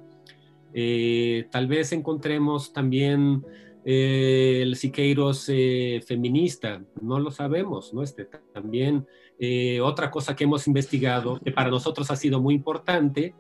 Eh, 0.74 1.48
tal 1.50 1.68
vez 1.68 1.94
encontremos 1.94 2.74
también 2.74 3.46
eh, 3.86 4.60
el 4.62 4.76
Siqueiros 4.76 5.46
eh, 5.48 6.04
feminista, 6.06 6.84
no 7.02 7.18
lo 7.18 7.32
sabemos, 7.32 7.94
¿no? 7.94 8.04
Este, 8.04 8.28
también 8.54 9.08
otra 9.82 10.12
cosa 10.12 10.36
que 10.36 10.44
hemos 10.44 10.68
investigado, 10.68 11.40
que 11.40 11.54
para 11.54 11.70
nosotros 11.70 12.12
ha 12.12 12.18
sido 12.18 12.42
muy 12.42 12.56
importante, 12.56 13.36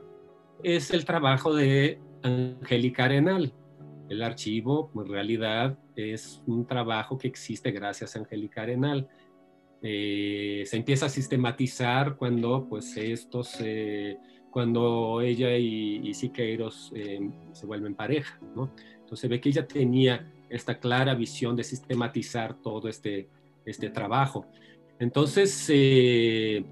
es 0.63 0.91
el 0.91 1.04
trabajo 1.04 1.54
de 1.54 2.00
Angélica 2.24 3.04
Arenal. 3.04 3.54
El 4.08 4.21
archivo, 4.21 4.91
en 4.95 5.08
realidad, 5.10 5.78
es 5.98 6.41
un 6.45 6.65
trabajo 6.65 7.17
que 7.17 7.28
existe 7.28 7.71
gracias 7.71 8.15
a 8.15 8.19
Angélica 8.19 8.62
Arenal. 8.62 9.10
Se 9.86 10.78
empieza 10.78 11.06
a 11.06 11.10
sistematizar 11.10 12.15
cuando, 12.15 12.67
pues, 12.67 12.98
estos, 12.98 13.58
cuando 14.50 15.21
ella 15.21 15.58
y, 15.58 16.02
y 16.04 16.13
Siqueiros 16.13 16.91
se 17.52 17.65
vuelven 17.65 17.95
pareja, 17.95 18.39
¿no? 18.56 18.71
Entonces 19.02 19.30
ve 19.30 19.39
que 19.39 19.50
ella 19.50 19.67
tenía 19.67 20.32
esta 20.50 20.80
clara 20.80 21.13
visión 21.13 21.56
de 21.56 21.63
sistematizar 21.63 22.62
todo 22.62 22.88
este, 22.88 23.30
este 23.65 23.89
trabajo. 23.89 24.45
Entonces, 25.00 25.67
eh, 25.69 26.63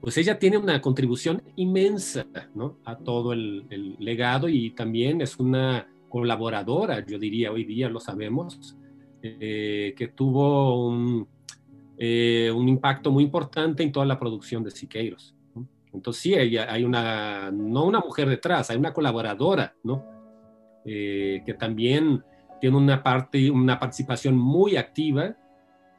pues 0.00 0.16
ella 0.18 0.38
tiene 0.38 0.58
una 0.58 0.80
contribución 0.80 1.42
inmensa 1.56 2.26
¿no? 2.54 2.78
a 2.84 2.96
todo 2.96 3.32
el, 3.32 3.96
legado 3.98 4.48
y 4.48 4.70
también 4.70 5.20
es 5.20 5.38
una 5.38 5.88
colaboradora, 6.08 7.06
yo 7.06 7.18
diría, 7.18 7.52
hoy 7.52 7.64
día 7.64 7.88
lo 7.88 8.00
sabemos, 8.00 8.76
eh, 9.22 9.94
que 9.96 10.08
tuvo 10.08 10.88
un, 10.88 11.28
eh, 12.02 12.50
un, 12.50 12.66
impacto 12.66 13.10
muy 13.10 13.24
importante 13.24 13.82
en 13.82 13.92
toda 13.92 14.06
la 14.06 14.18
producción 14.18 14.64
de 14.64 14.70
Siqueiros. 14.70 15.34
Entonces 15.92 16.22
sí, 16.22 16.34
hay 16.34 16.82
una, 16.82 17.50
no 17.50 17.84
una 17.84 18.00
mujer 18.00 18.26
detrás, 18.26 18.70
hay 18.70 18.78
una 18.78 18.94
colaboradora, 18.94 19.74
¿no? 19.82 20.18
que 20.82 21.56
también 21.58 22.24
tiene 22.58 22.76
una, 22.76 23.02
parte, 23.02 23.50
una 23.50 23.78
participación 23.78 24.36
muy 24.36 24.76
activa 24.76 25.36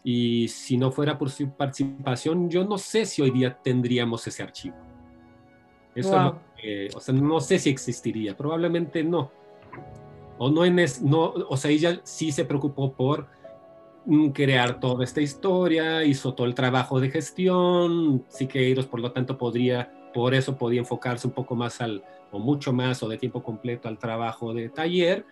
y 0.04 0.48
si 0.48 0.76
no 0.76 0.92
fuera 0.92 1.18
por 1.20 1.30
su 1.30 1.52
participación, 1.52 2.50
yo 2.50 2.66
no 2.66 2.80
sé 2.80 3.06
si 3.06 3.22
hoy 3.22 3.30
día 3.30 3.60
tendríamos 3.62 4.26
ese 4.26 4.42
archivo. 4.42 4.76
Eso 5.94 6.18
no, 6.18 6.42
o 6.96 7.00
sea, 7.00 7.14
no 7.14 7.40
sé 7.42 7.60
si 7.60 7.70
existiría, 7.70 8.36
probablemente 8.36 9.04
no. 9.04 9.32
O 10.40 10.50
no 10.50 10.66
en 10.66 10.78
no, 11.04 11.34
o 11.50 11.56
sea, 11.58 11.70
ella 11.70 12.02
sí 12.04 12.32
se 12.32 12.46
preocupó 12.46 12.94
por 12.94 13.28
crear 14.34 14.80
toda 14.80 15.04
esta 15.04 15.22
historia, 15.22 16.04
hizo 16.04 16.34
todo 16.34 16.48
el 16.48 16.56
trabajo 16.56 17.00
de 17.00 17.12
gestión, 17.12 18.26
Siqueiros 18.30 18.88
por 18.88 19.00
lo 19.00 19.12
tanto 19.12 19.38
podría, 19.38 19.92
por 20.14 20.34
eso 20.34 20.58
podía 20.58 20.80
enfocarse 20.80 21.28
un 21.28 21.34
poco 21.34 21.56
más 21.56 21.82
al, 21.82 22.04
o 22.32 22.40
mucho 22.40 22.74
más, 22.74 23.04
o 23.04 23.10
de 23.10 23.18
tiempo 23.18 23.44
completo 23.44 23.88
al 23.88 24.00
trabajo 24.00 24.54
de 24.54 24.70
taller, 24.70 25.26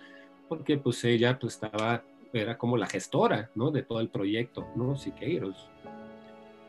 porque 0.47 0.77
pues 0.77 1.03
ella 1.03 1.37
pues 1.39 1.53
estaba, 1.53 2.03
era 2.33 2.57
como 2.57 2.77
la 2.77 2.87
gestora, 2.87 3.49
¿no? 3.55 3.71
De 3.71 3.83
todo 3.83 3.99
el 3.99 4.09
proyecto, 4.09 4.67
¿no? 4.75 4.95
Siqueiros. 4.95 5.69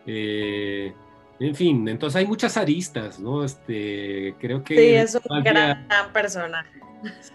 Eh, 0.06 0.94
en 1.40 1.55
fin, 1.55 1.88
entonces 1.88 2.16
hay 2.16 2.26
muchas 2.26 2.57
aristas, 2.59 3.18
¿no? 3.18 3.42
Este, 3.42 4.35
creo 4.38 4.62
que... 4.62 4.76
Sí, 4.76 4.94
es 4.94 5.14
un 5.14 5.42
gran, 5.42 5.87
personaje. 6.12 6.81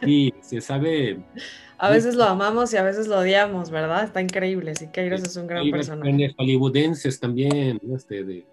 Sí, 0.02 0.34
se 0.42 0.62
sabe... 0.62 1.20
A 1.78 1.90
veces 1.90 2.16
lo 2.16 2.24
amamos 2.24 2.72
y 2.72 2.78
a 2.78 2.84
veces 2.84 3.06
lo 3.08 3.20
odiamos, 3.20 3.70
¿verdad? 3.70 4.06
Está 4.06 4.22
increíble, 4.22 4.74
Siqueiros 4.76 5.22
es 5.24 5.36
un 5.36 5.46
gran 5.46 5.62
hay 5.62 5.72
personaje. 5.72 6.34
hollywoodenses 6.38 7.20
también, 7.20 7.82
este, 7.94 8.24
de, 8.24 8.46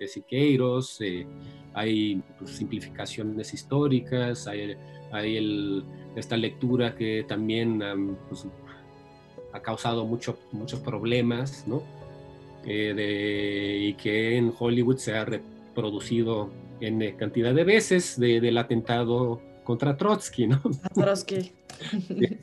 de 0.00 0.08
Siqueiros, 0.08 1.02
eh, 1.02 1.26
hay 1.74 2.22
pues, 2.38 2.52
simplificaciones 2.52 3.52
históricas, 3.52 4.46
hay, 4.46 4.74
hay 5.12 5.36
el, 5.36 5.84
esta 6.16 6.38
lectura 6.38 6.96
que 6.96 7.26
también 7.28 7.82
pues, 8.30 8.46
ha 9.52 9.60
causado 9.60 10.06
mucho, 10.06 10.38
muchos 10.50 10.80
problemas, 10.80 11.64
¿no? 11.66 11.82
Eh, 12.64 12.92
de, 12.94 13.76
y 13.78 13.94
que 13.94 14.36
en 14.36 14.52
Hollywood 14.56 14.98
se 14.98 15.16
ha 15.16 15.24
reproducido 15.24 16.50
en 16.80 17.00
eh, 17.00 17.16
cantidad 17.16 17.54
de 17.54 17.64
veces 17.64 18.18
del 18.20 18.58
atentado 18.58 19.40
contra 19.64 19.96
Trotsky, 19.96 20.46
¿no? 20.46 20.60
Trotsky. 20.94 21.52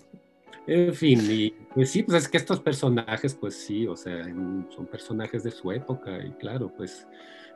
En 0.70 0.94
fin, 0.94 1.22
y 1.32 1.52
pues 1.74 1.92
sí, 1.92 2.04
pues 2.04 2.24
es 2.24 2.28
que 2.28 2.36
estos 2.36 2.60
personajes, 2.60 3.34
pues 3.34 3.56
sí, 3.56 3.88
o 3.88 3.96
sea, 3.96 4.22
son 4.26 4.86
personajes 4.92 5.42
de 5.46 5.52
su 5.52 5.72
época 5.72 6.20
y 6.22 6.32
claro, 6.32 6.70
pues 6.76 7.08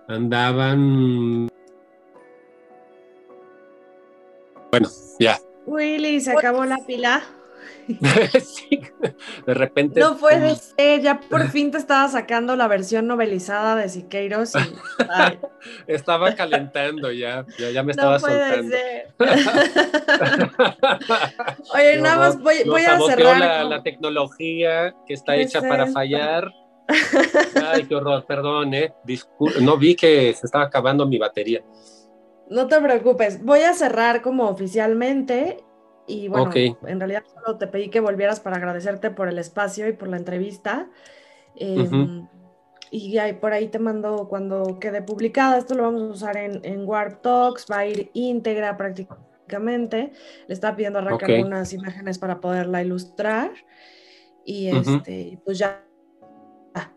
andaban... 0.08 1.50
Bueno, 4.72 4.88
ya, 5.20 5.38
Willy, 5.66 6.22
se 6.22 6.32
acabó 6.32 6.64
la 6.64 6.78
pila. 6.88 7.22
Sí, 8.42 8.82
de 9.46 9.54
repente. 9.54 10.00
No 10.00 10.18
puede 10.18 10.56
ser, 10.56 11.02
ya 11.02 11.20
por 11.20 11.48
fin 11.50 11.72
te 11.72 11.78
estaba 11.78 12.08
sacando 12.08 12.56
la 12.56 12.68
versión 12.68 13.08
novelizada 13.08 13.76
de 13.76 13.90
Siqueiros. 13.90 14.54
estaba 15.88 16.36
calentando 16.36 17.12
ya, 17.12 17.46
ya, 17.58 17.84
me 17.84 17.92
estaba 17.92 18.16
no 18.18 18.22
puede 18.22 18.70
Ser. 18.70 19.14
Oye, 21.74 21.98
nada 22.02 22.18
más 22.18 22.42
voy, 22.42 22.64
voy 22.66 22.84
a 22.84 23.00
cerrar. 23.00 23.40
La, 23.40 23.64
la, 23.64 23.84
tecnología 23.84 24.94
que 25.06 25.14
está 25.14 25.36
hecha 25.36 25.62
para 25.62 25.88
fallar. 25.88 26.52
Ay, 27.66 27.86
qué 27.86 27.96
horror, 27.96 28.26
perdón, 28.26 28.74
eh. 28.74 28.94
no 29.62 29.78
vi 29.78 29.96
que 29.96 30.34
se 30.34 30.46
estaba 30.46 30.66
acabando 30.66 31.06
mi 31.06 31.18
batería. 31.18 31.64
No 32.50 32.68
te 32.68 32.82
preocupes, 32.82 33.44
voy 33.44 33.62
a 33.62 33.74
cerrar 33.74 34.22
como 34.22 34.50
oficialmente 34.50 35.64
y 36.12 36.28
bueno, 36.28 36.52
en 36.54 37.00
realidad 37.00 37.24
solo 37.34 37.58
te 37.58 37.68
pedí 37.68 37.90
que 37.90 38.02
volvieras 38.02 38.40
para 38.40 38.58
agradecerte 38.58 39.12
por 39.12 39.30
el 39.30 39.38
espacio 39.38 39.88
y 39.88 39.94
por 39.94 40.10
la 40.10 40.18
entrevista. 40.18 40.90
Em, 41.56 42.28
y 42.92 43.18
ahí, 43.18 43.34
por 43.34 43.54
ahí 43.54 43.70
te 43.70 43.80
mando 43.80 44.28
cuando 44.28 44.78
quede 44.80 45.02
publicada, 45.02 45.58
esto 45.58 45.76
lo 45.76 45.84
vamos 45.84 46.02
a 46.02 46.06
usar 46.06 46.38
en, 46.38 46.60
en 46.64 46.86
Warp 46.86 47.22
Talks, 47.22 47.66
va 47.72 47.80
a 47.80 47.86
ir 47.86 48.12
íntegra 48.14 48.76
prácticamente. 48.76 50.12
Le 50.48 50.54
estaba 50.54 50.76
pidiendo 50.76 51.00
a 51.00 51.04
Raquel 51.04 51.36
algunas 51.36 51.72
imágenes 51.72 52.20
para 52.20 52.42
poderla 52.42 52.84
ilustrar. 52.84 53.52
Y 54.44 54.68
este, 54.68 55.40
pues 55.46 55.60
ya, 55.60 55.86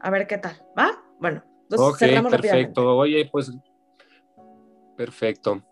a 0.00 0.11
ver 0.11 0.27
qué 0.27 0.38
tal, 0.38 0.57
¿va? 0.77 1.03
Bueno, 1.20 1.44
Entonces, 1.62 2.20
ok, 2.22 2.31
perfecto. 2.31 2.96
Oye, 2.96 3.29
pues, 3.31 3.53
perfecto. 4.96 5.62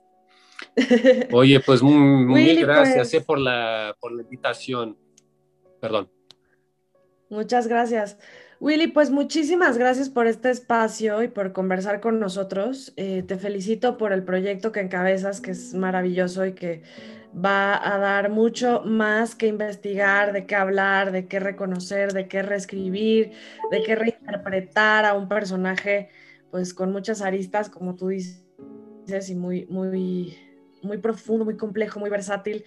Oye, 1.32 1.60
pues 1.60 1.82
mil 1.82 2.60
gracias 2.60 3.10
pues. 3.10 3.14
eh, 3.14 3.20
por, 3.20 3.38
la, 3.38 3.96
por 4.00 4.12
la 4.12 4.22
invitación. 4.22 4.96
Perdón. 5.80 6.08
Muchas 7.28 7.66
gracias. 7.66 8.18
Willy, 8.60 8.86
pues 8.86 9.10
muchísimas 9.10 9.76
gracias 9.76 10.08
por 10.08 10.28
este 10.28 10.50
espacio 10.50 11.22
y 11.24 11.28
por 11.28 11.52
conversar 11.52 12.00
con 12.00 12.20
nosotros. 12.20 12.92
Eh, 12.96 13.24
te 13.26 13.36
felicito 13.36 13.98
por 13.98 14.12
el 14.12 14.22
proyecto 14.22 14.70
que 14.70 14.78
encabezas, 14.78 15.40
que 15.40 15.50
es 15.50 15.74
maravilloso 15.74 16.46
y 16.46 16.52
que 16.52 16.82
va 17.34 17.74
a 17.74 17.98
dar 17.98 18.30
mucho 18.30 18.82
más 18.84 19.34
que 19.34 19.48
investigar, 19.48 20.32
de 20.32 20.46
qué 20.46 20.54
hablar, 20.54 21.10
de 21.10 21.26
qué 21.26 21.40
reconocer, 21.40 22.12
de 22.12 22.28
qué 22.28 22.42
reescribir, 22.42 23.32
de 23.70 23.82
qué 23.82 23.96
reinterpretar 23.96 25.06
a 25.06 25.14
un 25.14 25.28
personaje, 25.28 26.10
pues 26.52 26.74
con 26.74 26.92
muchas 26.92 27.22
aristas, 27.22 27.68
como 27.68 27.96
tú 27.96 28.08
dices, 28.08 28.44
y 29.28 29.34
muy, 29.34 29.66
muy, 29.66 30.36
muy 30.82 30.98
profundo, 30.98 31.44
muy 31.44 31.56
complejo, 31.56 32.00
muy 32.00 32.10
versátil 32.10 32.64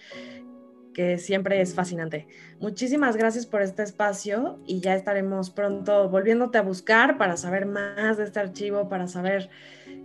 que 0.96 1.18
siempre 1.18 1.60
es 1.60 1.74
fascinante. 1.74 2.26
Muchísimas 2.58 3.18
gracias 3.18 3.44
por 3.44 3.60
este 3.60 3.82
espacio 3.82 4.58
y 4.66 4.80
ya 4.80 4.94
estaremos 4.94 5.50
pronto 5.50 6.08
volviéndote 6.08 6.56
a 6.56 6.62
buscar 6.62 7.18
para 7.18 7.36
saber 7.36 7.66
más 7.66 8.16
de 8.16 8.24
este 8.24 8.40
archivo, 8.40 8.88
para 8.88 9.06
saber 9.06 9.50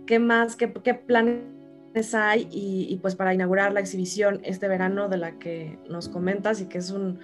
qué 0.06 0.18
más, 0.18 0.54
qué, 0.54 0.68
planes 0.68 2.14
hay 2.14 2.46
y, 2.50 2.98
pues 3.00 3.16
para 3.16 3.32
inaugurar 3.32 3.72
la 3.72 3.80
exhibición 3.80 4.40
este 4.44 4.68
verano 4.68 5.08
de 5.08 5.16
la 5.16 5.38
que 5.38 5.78
nos 5.88 6.10
comentas 6.10 6.60
y 6.60 6.66
que 6.66 6.76
es 6.76 6.90
un, 6.90 7.18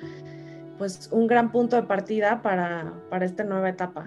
pues 0.79 1.11
un 1.13 1.27
gran 1.27 1.53
punto 1.53 1.77
de 1.77 1.83
partida 1.83 2.41
para, 2.41 2.95
para 3.11 3.27
esta 3.27 3.45
nueva 3.45 3.69
etapa. 3.69 4.07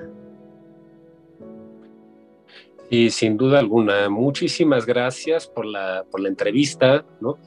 Y 2.92 3.10
sin 3.10 3.38
duda 3.38 3.58
alguna, 3.58 4.10
muchísimas 4.10 4.86
gracias 4.86 5.48
por 5.48 5.66
la, 5.66 6.04
por 6.12 6.20
la 6.20 6.28
entrevista, 6.28 7.06
¿no? 7.22 7.38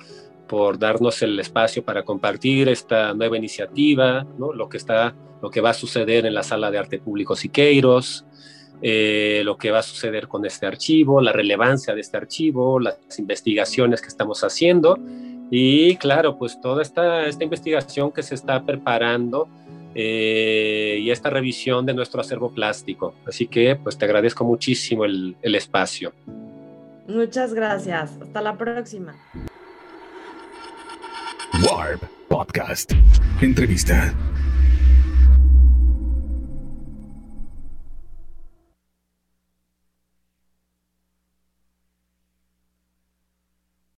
por 0.48 0.78
darnos 0.78 1.20
el 1.20 1.38
espacio 1.38 1.84
para 1.84 2.02
compartir 2.02 2.66
esta 2.70 3.12
nueva 3.12 3.36
iniciativa, 3.36 4.26
¿no? 4.38 4.54
lo, 4.54 4.70
que 4.70 4.78
está, 4.78 5.14
lo 5.42 5.50
que 5.50 5.60
va 5.60 5.70
a 5.70 5.74
suceder 5.74 6.24
en 6.24 6.32
la 6.32 6.42
Sala 6.42 6.70
de 6.70 6.78
Arte 6.78 6.98
Público 6.98 7.36
Siqueiros, 7.36 8.24
eh, 8.80 9.42
lo 9.44 9.58
que 9.58 9.70
va 9.70 9.80
a 9.80 9.82
suceder 9.82 10.28
con 10.28 10.46
este 10.46 10.64
archivo, 10.64 11.20
la 11.20 11.32
relevancia 11.32 11.94
de 11.94 12.00
este 12.00 12.16
archivo, 12.16 12.80
las 12.80 12.96
investigaciones 13.18 14.00
que 14.00 14.08
estamos 14.08 14.42
haciendo 14.44 14.98
y 15.50 15.96
claro, 15.96 16.38
pues 16.38 16.58
toda 16.58 16.80
esta, 16.80 17.26
esta 17.26 17.44
investigación 17.44 18.12
que 18.12 18.22
se 18.22 18.34
está 18.34 18.64
preparando 18.64 19.46
eh, 19.94 20.98
y 21.00 21.10
esta 21.10 21.30
revisión 21.30 21.86
de 21.86 21.94
nuestro 21.94 22.20
acervo 22.20 22.52
plástico. 22.52 23.14
Así 23.26 23.46
que 23.46 23.76
pues 23.76 23.96
te 23.96 24.04
agradezco 24.04 24.44
muchísimo 24.44 25.04
el, 25.04 25.36
el 25.42 25.54
espacio. 25.54 26.12
Muchas 27.06 27.54
gracias. 27.54 28.12
Hasta 28.20 28.40
la 28.40 28.56
próxima. 28.56 29.14
Warp 31.62 32.02
Podcast. 32.28 32.92
Entrevista. 33.40 34.14